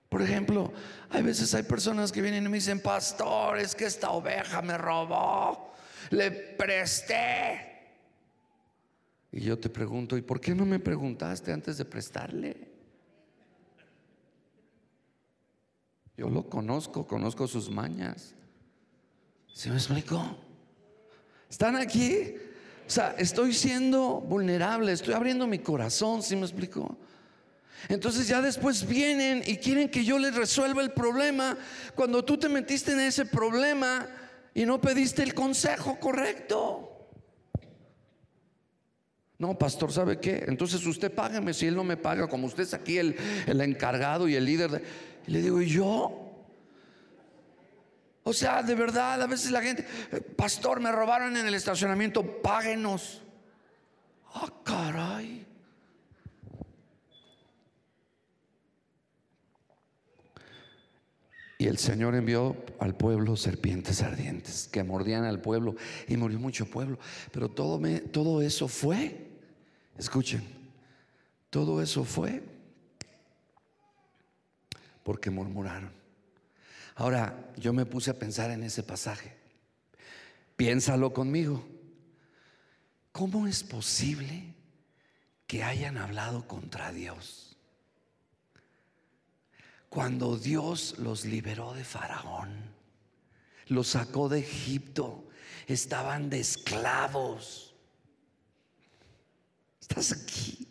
[0.09, 0.73] Por ejemplo,
[1.11, 4.77] hay veces hay personas que vienen y me dicen, pastor, es que esta oveja me
[4.77, 5.71] robó
[6.11, 7.67] le presté.
[9.33, 12.69] Y yo te pregunto, ¿y por qué no me preguntaste antes de prestarle?
[16.17, 18.35] Yo lo conozco, conozco sus mañas.
[19.55, 20.37] ¿Se me explicó?
[21.49, 22.35] ¿Están aquí?
[22.87, 26.99] O sea, estoy siendo vulnerable, estoy abriendo mi corazón, ¿sí me explicó?
[27.89, 31.57] Entonces ya después vienen y quieren que yo les resuelva el problema.
[31.95, 34.09] Cuando tú te metiste en ese problema,
[34.55, 36.91] y no pediste el consejo correcto.
[39.39, 40.45] No, pastor, ¿sabe qué?
[40.49, 44.35] Entonces usted págame si él no me paga, como usted es aquí el, encargado y
[44.35, 44.85] el líder.
[45.27, 46.31] Y le digo, ¿y yo?
[48.23, 49.87] O sea, de verdad, a veces la gente,
[50.37, 53.23] pastor, me robaron en el estacionamiento, páguenos.
[54.35, 55.47] Ah, caray.
[61.61, 65.77] Y el Señor envió al pueblo serpientes ardientes que mordían al pueblo
[66.09, 66.99] y murió mucho pueblo.
[67.33, 69.29] Pero todo, me, todo eso fue,
[69.99, 70.43] escuchen,
[71.51, 72.43] todo eso fue
[75.03, 75.93] porque murmuraron.
[76.95, 79.37] Ahora, yo me puse a pensar en ese pasaje.
[80.57, 81.63] Piénsalo conmigo.
[83.13, 84.55] ¿Cómo es posible
[85.47, 87.50] que hayan hablado contra Dios?
[89.91, 92.49] Cuando Dios los liberó de Faraón,
[93.67, 95.29] los sacó de Egipto,
[95.67, 97.75] estaban de esclavos.
[99.81, 100.69] Estás aquí.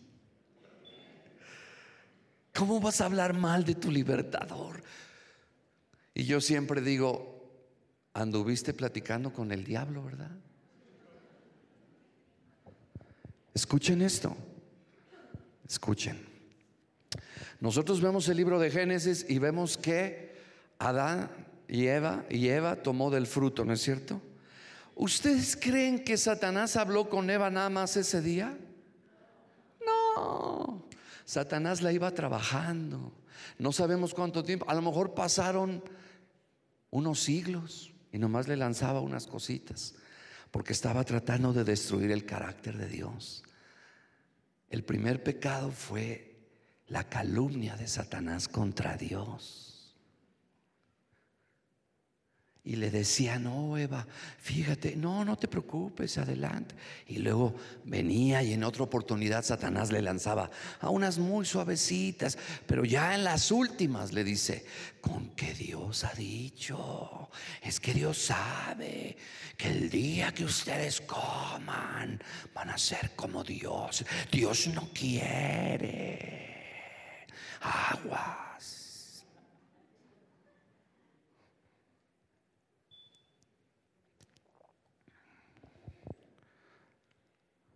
[2.55, 4.81] ¿Cómo vas a hablar mal de tu libertador?
[6.13, 7.51] Y yo siempre digo,
[8.13, 10.31] anduviste platicando con el diablo, ¿verdad?
[13.53, 14.35] Escuchen esto.
[15.67, 16.28] Escuchen.
[17.59, 20.35] Nosotros vemos el libro de Génesis y vemos que
[20.77, 21.29] Adán
[21.67, 24.21] y Eva y Eva tomó del fruto, ¿no es cierto?
[24.95, 28.57] ¿Ustedes creen que Satanás habló con Eva nada más ese día?
[29.85, 30.85] No.
[31.25, 33.13] Satanás la iba trabajando.
[33.57, 34.69] No sabemos cuánto tiempo.
[34.69, 35.83] A lo mejor pasaron
[36.91, 39.95] unos siglos y nomás le lanzaba unas cositas
[40.51, 43.43] porque estaba tratando de destruir el carácter de Dios.
[44.69, 46.28] El primer pecado fue
[46.89, 49.69] la calumnia de Satanás contra Dios.
[52.61, 54.05] Y le decía, no, Eva,
[54.37, 56.75] fíjate, no, no te preocupes, adelante.
[57.07, 62.85] Y luego venía y en otra oportunidad Satanás le lanzaba a unas muy suavecitas, pero
[62.85, 64.65] ya en las últimas le dice,
[64.99, 67.29] con que Dios ha dicho,
[67.63, 69.17] es que Dios sabe
[69.57, 72.21] que el día que ustedes coman
[72.53, 74.05] van a ser como Dios.
[74.31, 76.48] Dios no quiere
[77.61, 79.25] aguas.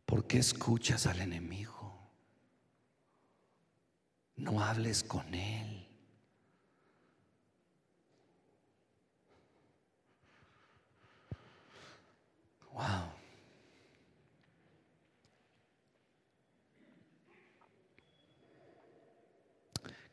[0.06, 1.74] ¿Por qué escuchas al enemigo?
[4.36, 5.88] No hables con él.
[12.74, 13.23] Wow.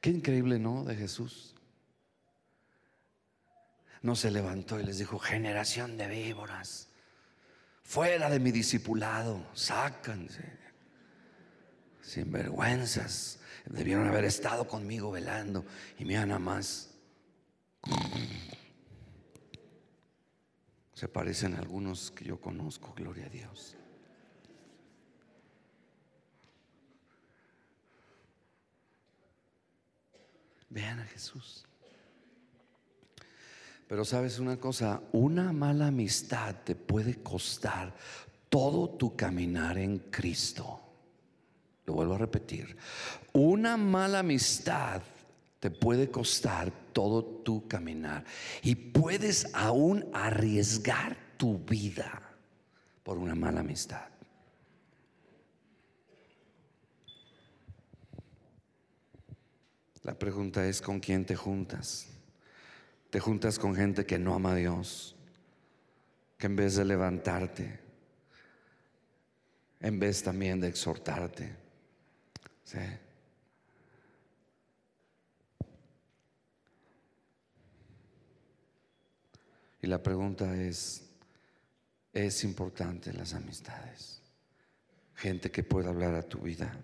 [0.00, 0.84] Qué increíble, ¿no?
[0.84, 1.54] De Jesús.
[4.02, 6.88] No se levantó y les dijo, generación de víboras,
[7.82, 10.58] fuera de mi discipulado, sácanse.
[12.00, 13.40] Sin vergüenzas.
[13.66, 15.66] Debieron haber estado conmigo velando
[15.98, 16.90] y mira nada más.
[20.94, 23.76] Se parecen a algunos que yo conozco, gloria a Dios.
[30.70, 31.66] Vean a Jesús.
[33.86, 37.94] Pero sabes una cosa, una mala amistad te puede costar
[38.48, 40.80] todo tu caminar en Cristo.
[41.86, 42.76] Lo vuelvo a repetir.
[43.32, 45.02] Una mala amistad
[45.58, 48.24] te puede costar todo tu caminar.
[48.62, 52.22] Y puedes aún arriesgar tu vida
[53.02, 54.08] por una mala amistad.
[60.10, 62.08] La pregunta es con quién te juntas.
[63.10, 65.14] Te juntas con gente que no ama a Dios,
[66.36, 67.78] que en vez de levantarte,
[69.78, 71.54] en vez también de exhortarte,
[72.64, 72.78] ¿sí?
[79.80, 81.08] Y la pregunta es,
[82.12, 84.20] ¿es importante las amistades?
[85.14, 86.76] Gente que pueda hablar a tu vida.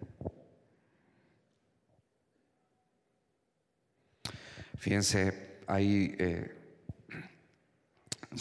[4.76, 6.54] Fíjense, ahí, eh,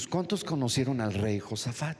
[0.09, 1.97] ¿cuántos conocieron al rey Josafat?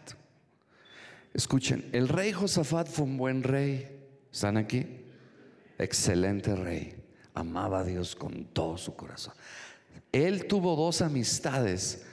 [1.34, 3.92] Escuchen, el rey Josafat fue un buen rey.
[4.32, 4.86] ¿Están aquí?
[5.78, 6.96] Excelente rey.
[7.34, 9.34] Amaba a Dios con todo su corazón.
[10.12, 12.06] Él tuvo dos amistades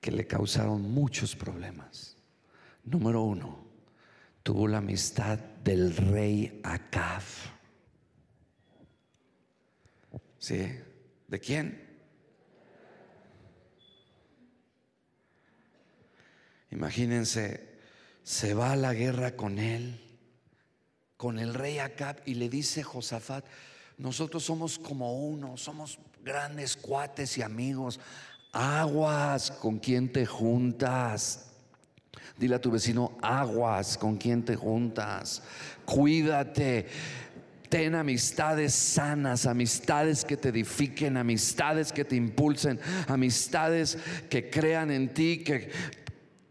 [0.00, 2.16] que le causaron muchos problemas.
[2.84, 3.64] Número uno,
[4.42, 7.22] tuvo la amistad del rey Acab.
[10.38, 10.70] ¿Sí?
[11.26, 11.86] ¿De quién?
[16.70, 17.66] Imagínense,
[18.22, 20.00] se va a la guerra con él,
[21.16, 23.44] con el rey Acab, y le dice Josafat,
[23.96, 27.98] nosotros somos como uno, somos grandes cuates y amigos.
[28.52, 31.46] Aguas con quien te juntas.
[32.38, 35.42] Dile a tu vecino, aguas con quien te juntas.
[35.84, 36.86] Cuídate.
[37.68, 43.98] Ten amistades sanas, amistades que te edifiquen, amistades que te impulsen, amistades
[44.30, 45.70] que crean en ti, que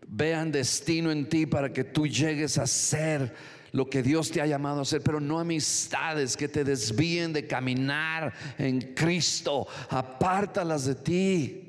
[0.07, 3.33] vean destino en ti para que tú llegues a ser
[3.71, 7.47] lo que Dios te ha llamado a hacer, pero no amistades que te desvíen de
[7.47, 9.67] caminar en Cristo.
[9.89, 11.63] Apártalas de ti.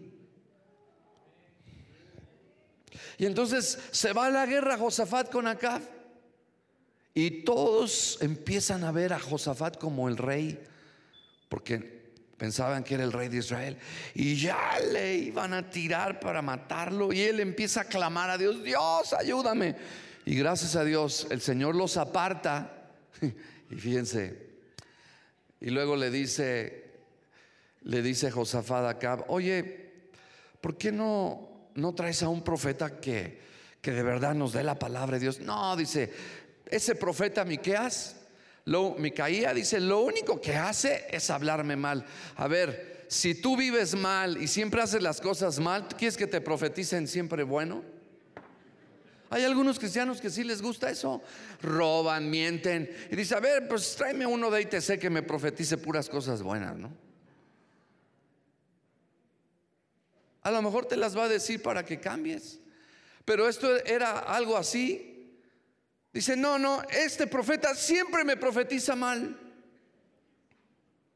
[3.19, 5.98] Y entonces se va a la guerra Josafat con Acab.
[7.15, 10.59] Y todos empiezan a ver a Josafat como el rey,
[11.49, 11.99] porque
[12.37, 13.77] pensaban que era el rey de Israel.
[14.15, 17.13] Y ya le iban a tirar para matarlo.
[17.13, 19.77] Y él empieza a clamar a Dios, Dios, ayúdame.
[20.25, 22.75] Y gracias a Dios, el Señor los aparta.
[23.71, 24.49] Y fíjense,
[25.61, 26.85] y luego le dice,
[27.83, 29.93] le dice Josafat a Acab, oye,
[30.63, 33.39] ¿por qué no, no traes a un profeta que,
[33.83, 35.41] que de verdad nos dé la palabra de Dios?
[35.41, 36.11] No, dice,
[36.71, 38.17] ese profeta Miqueas,
[38.65, 42.05] lo, Micaía dice, lo único que hace es hablarme mal.
[42.37, 46.43] A ver, si tú vives mal y siempre haces las cosas mal, ¿quieres que te
[46.43, 47.83] profeticen siempre bueno?
[49.31, 51.23] Hay algunos cristianos que sí les gusta eso.
[51.63, 52.91] Roban, mienten.
[53.11, 56.77] Y dice, a ver, pues tráeme uno de ITC que me profetice puras cosas buenas,
[56.77, 56.91] ¿no?
[60.43, 62.59] A lo mejor te las va a decir para que cambies.
[63.25, 65.18] Pero esto era algo así.
[66.19, 69.39] Dice, no, no, este profeta siempre me profetiza mal.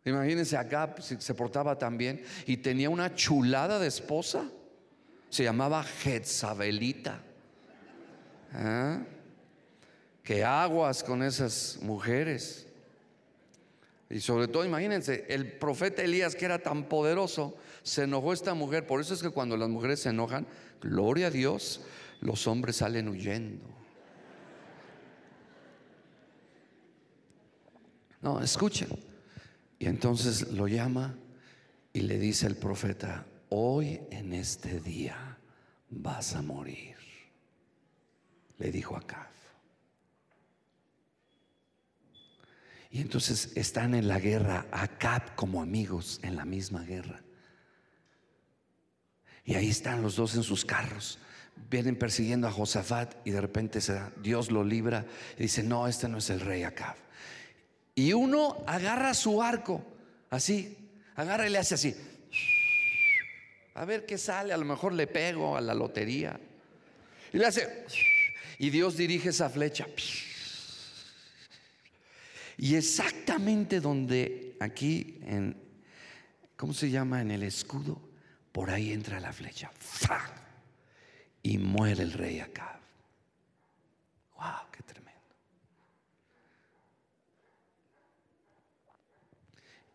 [0.05, 4.49] Imagínense acá, se portaba tan bien y tenía una chulada de esposa.
[5.29, 7.21] Se llamaba Jezabelita.
[8.53, 9.01] ¿Ah?
[10.23, 12.69] Que aguas con esas mujeres.
[14.09, 18.87] Y sobre todo, imagínense, el profeta Elías, que era tan poderoso, se enojó esta mujer.
[18.87, 20.47] Por eso es que cuando las mujeres se enojan,
[20.81, 21.81] gloria a Dios,
[22.21, 23.82] los hombres salen huyendo.
[28.23, 28.89] No, escuchen.
[29.79, 31.15] Y entonces lo llama
[31.93, 35.37] y le dice el profeta, hoy en este día
[35.91, 36.93] vas a morir
[38.63, 39.27] le dijo Acab.
[42.91, 47.23] Y entonces están en la guerra, Acab como amigos en la misma guerra.
[49.45, 51.19] Y ahí están los dos en sus carros.
[51.71, 55.07] Vienen persiguiendo a Josafat y de repente se Dios lo libra
[55.37, 56.97] y dice, no, este no es el rey Acab.
[57.95, 59.85] Y uno agarra su arco,
[60.31, 60.77] así,
[61.15, 61.95] agarra y le hace así.
[63.75, 66.39] A ver qué sale, a lo mejor le pego a la lotería.
[67.33, 67.87] Y le hace
[68.59, 69.87] y Dios dirige esa flecha.
[72.57, 75.61] Y exactamente donde aquí en,
[76.57, 77.21] ¿cómo se llama?
[77.21, 78.01] En el escudo,
[78.53, 79.73] por ahí entra la flecha.
[81.43, 82.79] Y muere el rey acá.
[84.37, 84.71] ¡Wow!
[84.71, 85.21] ¡Qué tremendo!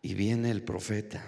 [0.08, 1.22] Y viene el profeta.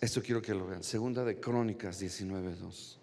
[0.00, 0.84] Esto quiero que lo vean.
[0.84, 2.98] Segunda de Crónicas 19.2.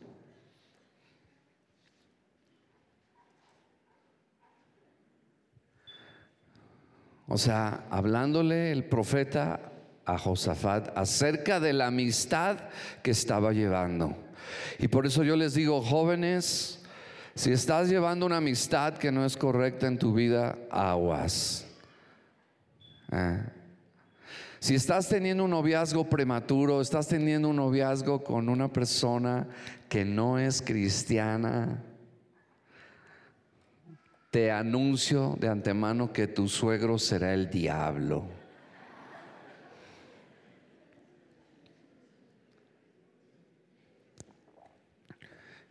[7.28, 9.74] O sea, hablándole el profeta
[10.06, 12.60] a Josafat acerca de la amistad
[13.04, 14.16] que estaba llevando.
[14.80, 16.82] Y por eso yo les digo, jóvenes,
[17.36, 21.68] si estás llevando una amistad que no es correcta en tu vida, aguas.
[23.14, 23.40] ¿Eh?
[24.60, 29.48] Si estás teniendo un noviazgo prematuro, estás teniendo un noviazgo con una persona
[29.90, 31.84] que no es cristiana,
[34.32, 38.26] te anuncio de antemano que tu suegro será el diablo.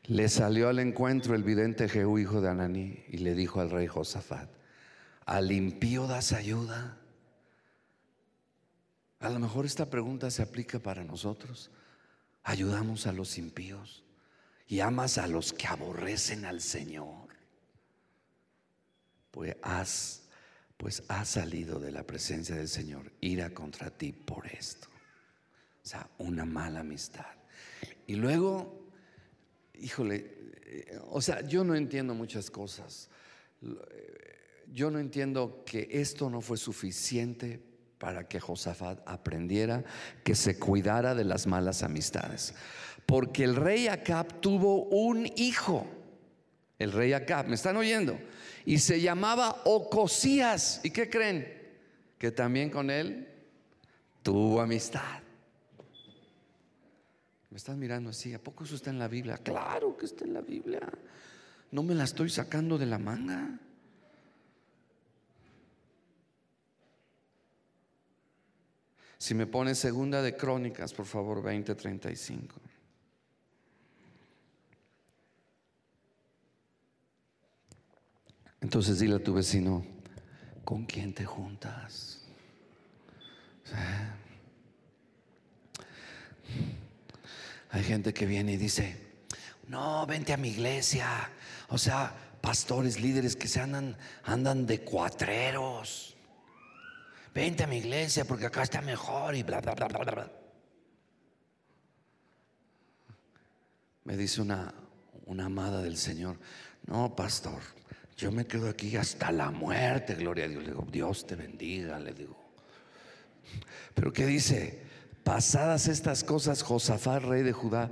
[0.05, 3.87] Le salió al encuentro el vidente Jehú, hijo de Ananí, y le dijo al rey
[3.87, 4.51] Josafat,
[5.25, 7.02] ¿al impío das ayuda?
[9.23, 11.71] A lo mejor esta pregunta se aplica para nosotros.
[12.43, 14.05] ¿Ayudamos a los impíos?
[14.67, 17.33] ¿Y amas a los que aborrecen al Señor?
[19.33, 20.23] pues haz
[20.77, 24.89] pues salido de la presencia del Señor ira contra ti por esto.
[25.83, 27.35] O sea, una mala amistad.
[28.07, 28.89] Y luego,
[29.75, 33.09] híjole, eh, o sea, yo no entiendo muchas cosas.
[33.63, 37.61] Eh, yo no entiendo que esto no fue suficiente
[38.03, 39.85] para que Josafat aprendiera
[40.25, 42.53] que se cuidara de las malas amistades.
[43.07, 45.87] Porque el rey Acab tuvo un hijo.
[46.81, 48.19] El rey Acab, ¿me están oyendo?
[48.67, 50.81] Y se llamaba Ocosías.
[50.83, 51.47] ¿Y qué creen?
[52.19, 53.29] Que también con él
[54.25, 55.21] tuvo amistad.
[57.51, 59.37] Me están mirando así, ¿a poco eso está en la Biblia?
[59.37, 60.81] Claro que está en la Biblia.
[61.71, 63.61] No me la estoy sacando de la manga.
[69.23, 72.57] Si me pone segunda de Crónicas, por favor, 2035.
[78.61, 79.87] Entonces dile a tu vecino,
[80.65, 82.21] ¿con quién te juntas?
[87.71, 88.97] Hay gente que viene y dice,
[89.69, 91.31] no, vente a mi iglesia.
[91.69, 96.12] O sea, pastores, líderes que se andan, andan de cuatreros.
[97.35, 100.33] Vente a mi iglesia porque acá está mejor y bla, bla, bla, bla, bla.
[104.05, 104.75] Me dice una,
[105.27, 106.37] una amada del Señor,
[106.87, 107.61] no, pastor,
[108.17, 110.65] yo me quedo aquí hasta la muerte, gloria a Dios.
[110.65, 112.37] Le digo, Dios te bendiga, le digo.
[113.95, 114.83] Pero ¿qué dice?
[115.25, 117.91] Pasadas estas cosas, Josafat, rey de Judá,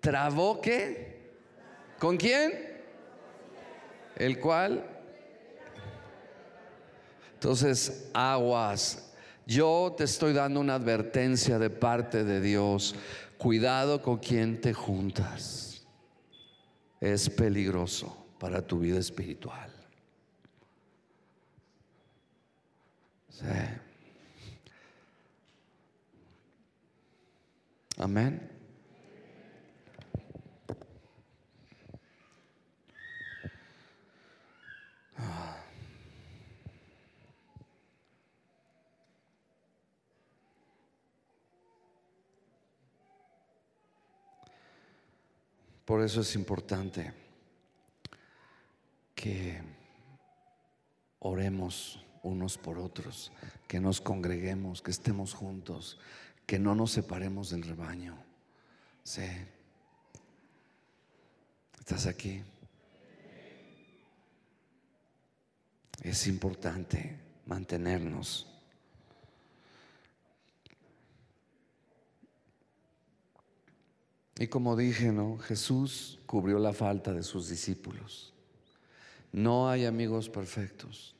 [0.00, 1.32] trabó que,
[1.98, 2.52] ¿con quién?
[4.16, 4.95] El cual.
[7.36, 9.12] Entonces, aguas.
[9.46, 12.94] Yo te estoy dando una advertencia de parte de Dios.
[13.36, 15.86] Cuidado con quien te juntas.
[16.98, 19.70] Es peligroso para tu vida espiritual.
[27.98, 28.56] Amén.
[45.86, 47.12] Por eso es importante
[49.14, 49.62] que
[51.20, 53.30] oremos unos por otros,
[53.68, 55.98] que nos congreguemos, que estemos juntos,
[56.44, 58.18] que no nos separemos del rebaño.
[59.04, 59.28] Sí.
[61.78, 62.42] ¿Estás aquí?
[66.02, 67.16] Es importante
[67.46, 68.55] mantenernos.
[74.38, 75.38] Y como dije, ¿no?
[75.38, 78.34] Jesús cubrió la falta de sus discípulos.
[79.32, 81.14] No hay amigos perfectos,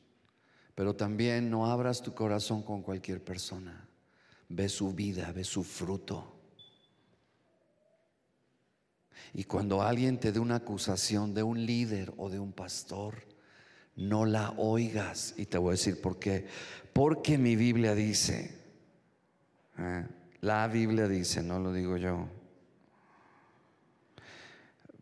[0.75, 3.87] pero también no abras tu corazón con cualquier persona.
[4.49, 6.35] Ve su vida, ve su fruto.
[9.33, 13.15] Y cuando alguien te dé una acusación de un líder o de un pastor,
[13.95, 15.33] no la oigas.
[15.37, 16.47] Y te voy a decir por qué.
[16.93, 18.55] Porque mi Biblia dice,
[19.79, 20.05] ¿eh?
[20.41, 22.36] la Biblia dice, no lo digo yo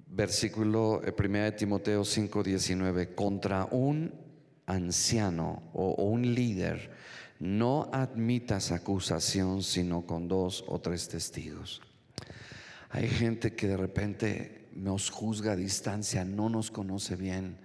[0.07, 4.13] versículo 1 eh, de Timoteo 5, 19, contra un
[4.65, 6.91] anciano o, un líder,
[7.39, 11.81] no admitas acusación sino con dos o tres testigos.
[12.89, 17.57] Hay gente que de repente nos juzga a distancia, no nos conoce bien.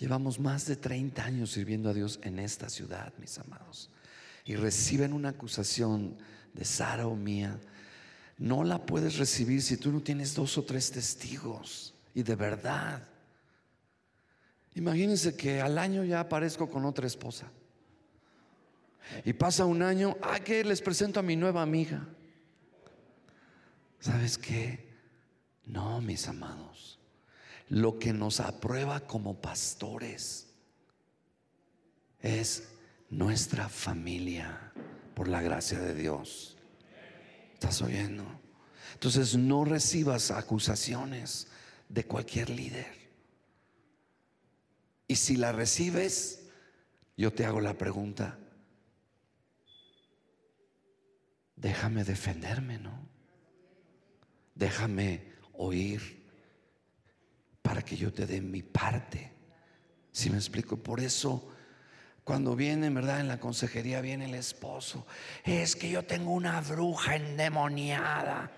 [0.00, 3.90] Llevamos más de 30 años sirviendo a Dios en esta ciudad, mis amados.
[4.44, 6.16] Y reciben una acusación
[6.54, 7.60] de Sara o mía.
[8.38, 13.02] No la puedes recibir si tú no tienes dos o tres testigos y de verdad.
[14.74, 17.46] Imagínense que al año ya aparezco con otra esposa.
[19.24, 22.06] Y pasa un año, ah, que les presento a mi nueva amiga.
[24.00, 24.88] ¿Sabes qué?
[25.66, 26.98] No, mis amados.
[27.68, 30.48] Lo que nos aprueba como pastores
[32.20, 32.68] es
[33.10, 34.72] nuestra familia
[35.14, 36.51] por la gracia de Dios.
[37.62, 38.26] ¿Estás oyendo?
[38.94, 41.46] Entonces no recibas acusaciones
[41.88, 42.92] de cualquier líder.
[45.06, 46.48] Y si la recibes,
[47.16, 48.36] yo te hago la pregunta,
[51.54, 53.08] déjame defenderme, ¿no?
[54.56, 56.28] Déjame oír
[57.62, 59.30] para que yo te dé mi parte.
[60.10, 61.51] Si me explico, por eso
[62.24, 63.20] cuando viene, ¿verdad?
[63.20, 65.06] En la consejería viene el esposo.
[65.44, 68.50] Es que yo tengo una bruja endemoniada.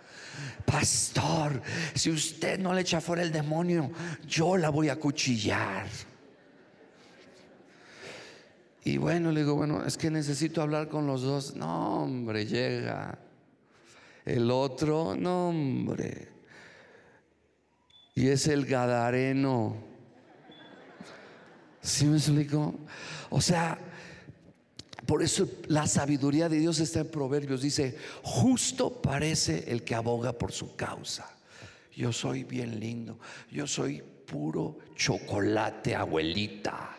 [0.66, 1.62] Pastor,
[1.94, 3.90] si usted no le echa fuera el demonio,
[4.26, 5.86] yo la voy a cuchillar.
[8.84, 11.56] Y bueno, le digo, bueno, es que necesito hablar con los dos.
[11.56, 13.18] No, hombre, llega.
[14.26, 16.28] El otro, no, hombre.
[18.14, 19.93] Y es el Gadareno.
[21.84, 22.74] ¿Sí me explico?
[23.28, 23.78] O sea,
[25.06, 27.60] por eso la sabiduría de Dios está en Proverbios.
[27.60, 31.30] Dice, justo parece el que aboga por su causa.
[31.94, 33.18] Yo soy bien lindo.
[33.50, 36.96] Yo soy puro chocolate, abuelita.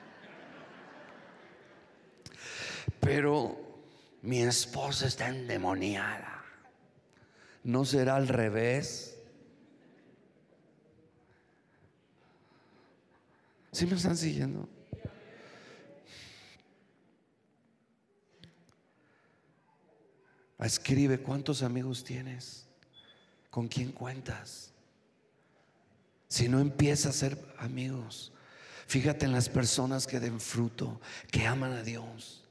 [2.99, 3.57] Pero
[4.21, 6.43] mi esposa está endemoniada.
[7.63, 9.17] ¿No será al revés?
[13.71, 14.74] ¿Sí me están siguiendo?
[20.59, 22.65] Escribe cuántos amigos tienes,
[23.49, 24.71] con quién cuentas.
[26.27, 28.31] Si no empieza a ser amigos,
[28.87, 31.01] fíjate en las personas que den fruto,
[31.31, 32.43] que aman a Dios.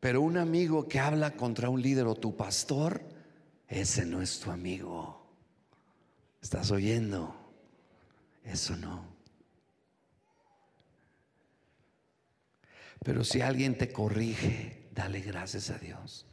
[0.00, 3.02] Pero un amigo que habla contra un líder o tu pastor,
[3.68, 5.24] ese no es tu amigo.
[6.42, 7.34] ¿Estás oyendo?
[8.44, 9.13] Eso no.
[13.04, 16.26] Pero si alguien te corrige, dale gracias a Dios.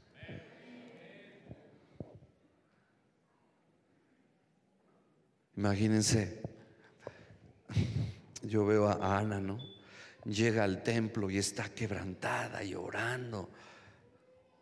[5.57, 6.41] Imagínense,
[8.43, 9.59] yo veo a Ana, ¿no?
[10.23, 13.51] Llega al templo y está quebrantada, llorando.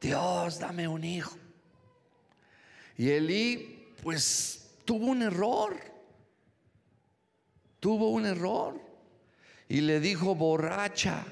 [0.01, 1.37] Dios, dame un hijo.
[2.97, 5.77] Y Elí, pues, tuvo un error.
[7.79, 8.81] Tuvo un error.
[9.67, 11.23] Y le dijo borracha.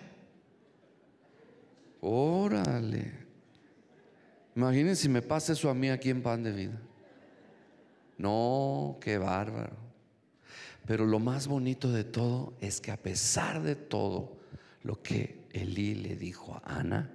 [2.01, 3.11] Órale.
[4.55, 6.81] Imagínense si me pasa eso a mí aquí en pan de vida.
[8.17, 9.75] No, qué bárbaro.
[10.85, 14.37] Pero lo más bonito de todo es que a pesar de todo
[14.83, 17.11] lo que Elí le dijo a Ana,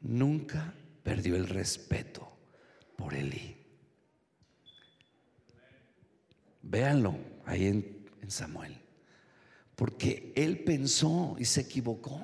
[0.00, 2.28] nunca perdió el respeto
[2.96, 3.56] por Elí.
[6.62, 8.76] Véanlo ahí en, en Samuel.
[9.76, 12.20] Porque él pensó y se equivocó.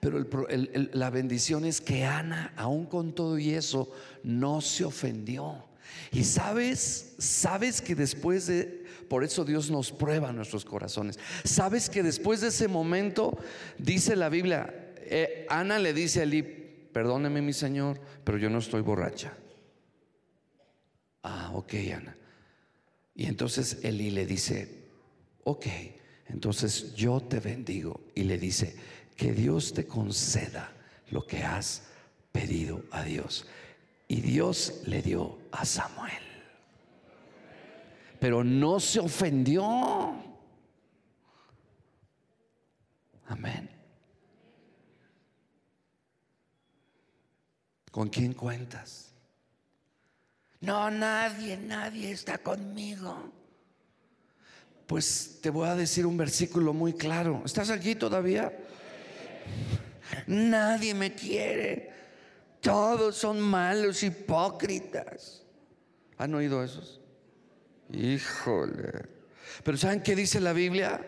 [0.00, 0.24] Pero
[0.92, 3.90] la bendición es que Ana, aún con todo y eso,
[4.22, 5.64] no se ofendió.
[6.12, 11.18] Y sabes, sabes que después de, por eso Dios nos prueba nuestros corazones.
[11.44, 13.38] Sabes que después de ese momento,
[13.78, 18.58] dice la Biblia, eh, Ana le dice a Eli, perdóneme mi Señor, pero yo no
[18.58, 19.32] estoy borracha.
[21.22, 22.16] Ah, ok, Ana.
[23.14, 24.84] Y entonces Eli le dice,
[25.44, 25.66] ok,
[26.28, 28.00] entonces yo te bendigo.
[28.14, 28.76] Y le dice,
[29.18, 30.72] que Dios te conceda
[31.10, 31.82] lo que has
[32.30, 33.46] pedido a Dios.
[34.06, 36.22] Y Dios le dio a Samuel.
[38.20, 39.64] Pero no se ofendió.
[43.26, 43.68] Amén.
[47.90, 49.12] ¿Con quién cuentas?
[50.60, 53.32] No, nadie, nadie está conmigo.
[54.86, 57.42] Pues te voy a decir un versículo muy claro.
[57.44, 58.56] ¿Estás aquí todavía?
[60.26, 61.90] Nadie me quiere.
[62.60, 65.44] Todos son malos, hipócritas.
[66.16, 67.00] ¿Han oído esos?
[67.92, 69.08] Híjole.
[69.64, 71.00] Pero ¿saben qué dice la Biblia?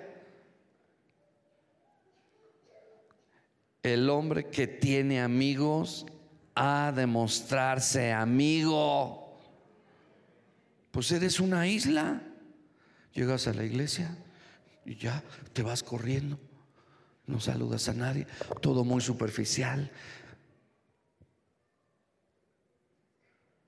[3.83, 6.07] El hombre que tiene amigos
[6.55, 9.39] ha de mostrarse amigo.
[10.91, 12.23] Pues eres una isla.
[13.13, 14.17] Llegas a la iglesia
[14.85, 15.23] y ya
[15.53, 16.39] te vas corriendo
[17.31, 18.27] no saludas a nadie,
[18.61, 19.91] todo muy superficial.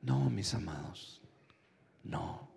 [0.01, 1.23] No, mis amados,
[2.05, 2.51] no.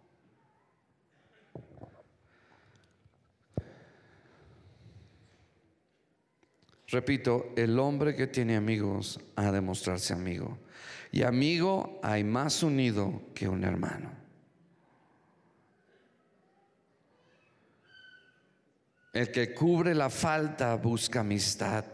[6.88, 10.58] Repito, el hombre que tiene amigos ha de mostrarse amigo.
[11.12, 14.25] Y amigo hay más unido que un hermano.
[19.16, 21.86] El que cubre la falta busca amistad,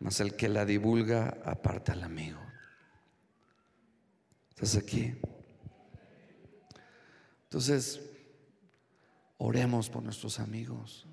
[0.00, 2.40] mas el que la divulga aparta al amigo.
[4.50, 5.14] ¿Estás aquí?
[7.44, 8.00] Entonces,
[9.38, 11.06] oremos por nuestros amigos.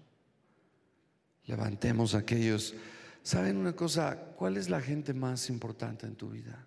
[1.46, 2.74] Levantemos a aquellos.
[3.22, 4.34] ¿Saben una cosa?
[4.36, 6.66] ¿Cuál es la gente más importante en tu vida?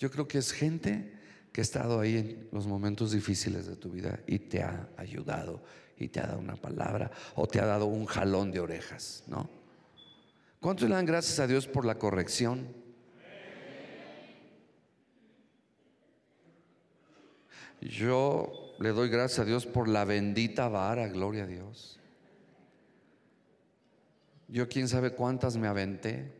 [0.00, 1.16] Yo creo que es gente
[1.52, 5.62] que ha estado ahí en los momentos difíciles de tu vida y te ha ayudado
[5.98, 9.48] y te ha dado una palabra o te ha dado un jalón de orejas, ¿no?
[10.60, 12.68] ¿Cuántos le dan gracias a Dios por la corrección?
[17.80, 22.00] Yo le doy gracias a Dios por la bendita vara, gloria a Dios.
[24.48, 26.32] Yo quién sabe cuántas me aventé.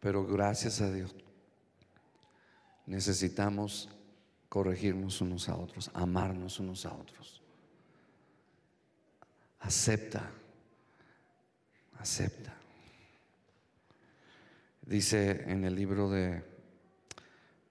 [0.00, 1.14] Pero gracias a Dios
[2.86, 3.88] necesitamos
[4.54, 7.42] corregirnos unos a otros, amarnos unos a otros.
[9.58, 10.30] Acepta,
[11.98, 12.54] acepta.
[14.80, 16.44] Dice en el libro de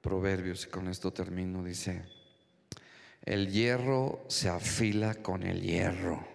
[0.02, 2.04] Proverbios, y con esto termino, dice,
[3.22, 6.28] el hierro se afila con el hierro.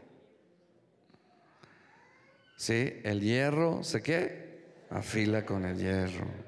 [2.57, 3.03] ¿Sí?
[3.05, 4.87] El hierro se qué?
[4.89, 6.48] Afila con el hierro.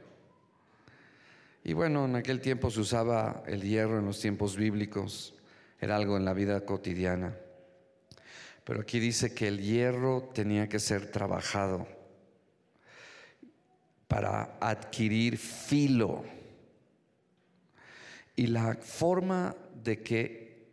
[1.62, 5.34] Y bueno, en aquel tiempo se usaba el hierro en los tiempos bíblicos,
[5.78, 7.36] era algo en la vida cotidiana.
[8.64, 11.86] Pero aquí dice que el hierro tenía que ser trabajado
[14.08, 16.24] para adquirir filo.
[18.36, 20.66] Y la forma de que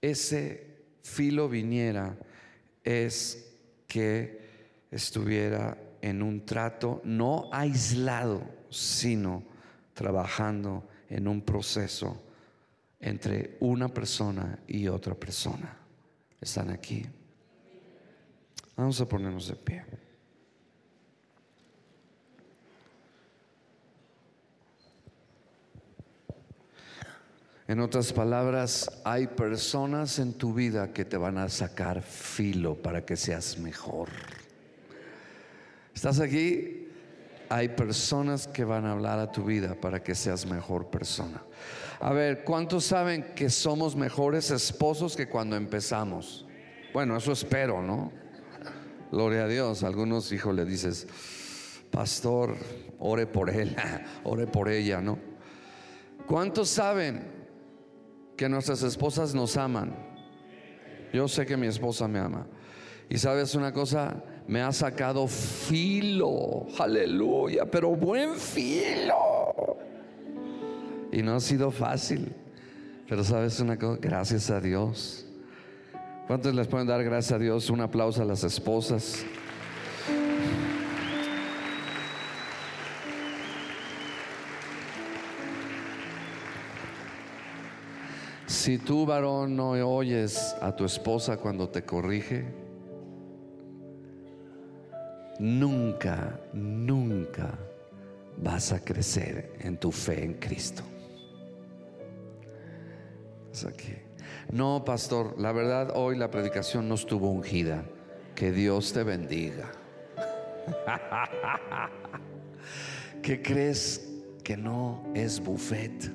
[0.00, 2.16] ese filo viniera
[2.84, 4.40] es que
[4.90, 9.42] estuviera en un trato no aislado, sino
[9.98, 12.22] trabajando en un proceso
[13.00, 15.76] entre una persona y otra persona.
[16.40, 17.04] ¿Están aquí?
[18.76, 19.84] Vamos a ponernos de pie.
[27.66, 33.04] En otras palabras, hay personas en tu vida que te van a sacar filo para
[33.04, 34.10] que seas mejor.
[35.92, 36.77] ¿Estás aquí?
[37.48, 41.42] Hay personas que van a hablar a tu vida para que seas mejor persona.
[42.00, 46.46] A ver, ¿cuántos saben que somos mejores esposos que cuando empezamos?
[46.92, 48.12] Bueno, eso espero, ¿no?
[49.10, 49.82] Gloria a Dios.
[49.82, 51.06] Algunos hijos le dices,
[51.90, 52.56] pastor,
[52.98, 53.74] ore por él,
[54.24, 55.18] ore por ella, ¿no?
[56.26, 57.26] ¿Cuántos saben
[58.36, 59.96] que nuestras esposas nos aman?
[61.12, 62.46] Yo sé que mi esposa me ama.
[63.08, 69.76] Y sabes una cosa, me ha sacado filo, aleluya, pero buen filo.
[71.12, 72.32] Y no ha sido fácil,
[73.06, 75.26] pero sabes una cosa, gracias a Dios.
[76.26, 77.68] ¿Cuántos les pueden dar gracias a Dios?
[77.68, 79.22] Un aplauso a las esposas.
[88.46, 92.67] Si tú varón no oyes a tu esposa cuando te corrige,
[95.38, 97.58] nunca, nunca
[98.36, 100.82] vas a crecer en tu fe en Cristo.
[104.52, 107.84] No, pastor, la verdad hoy la predicación no estuvo ungida.
[108.34, 109.70] Que Dios te bendiga.
[113.22, 114.08] ¿Qué crees
[114.44, 116.12] que no es buffet?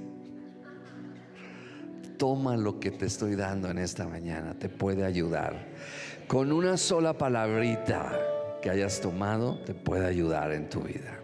[2.18, 5.68] Toma lo que te estoy dando en esta mañana, te puede ayudar.
[6.28, 8.33] Con una sola palabrita
[8.64, 11.23] que hayas tomado te puede ayudar en tu vida.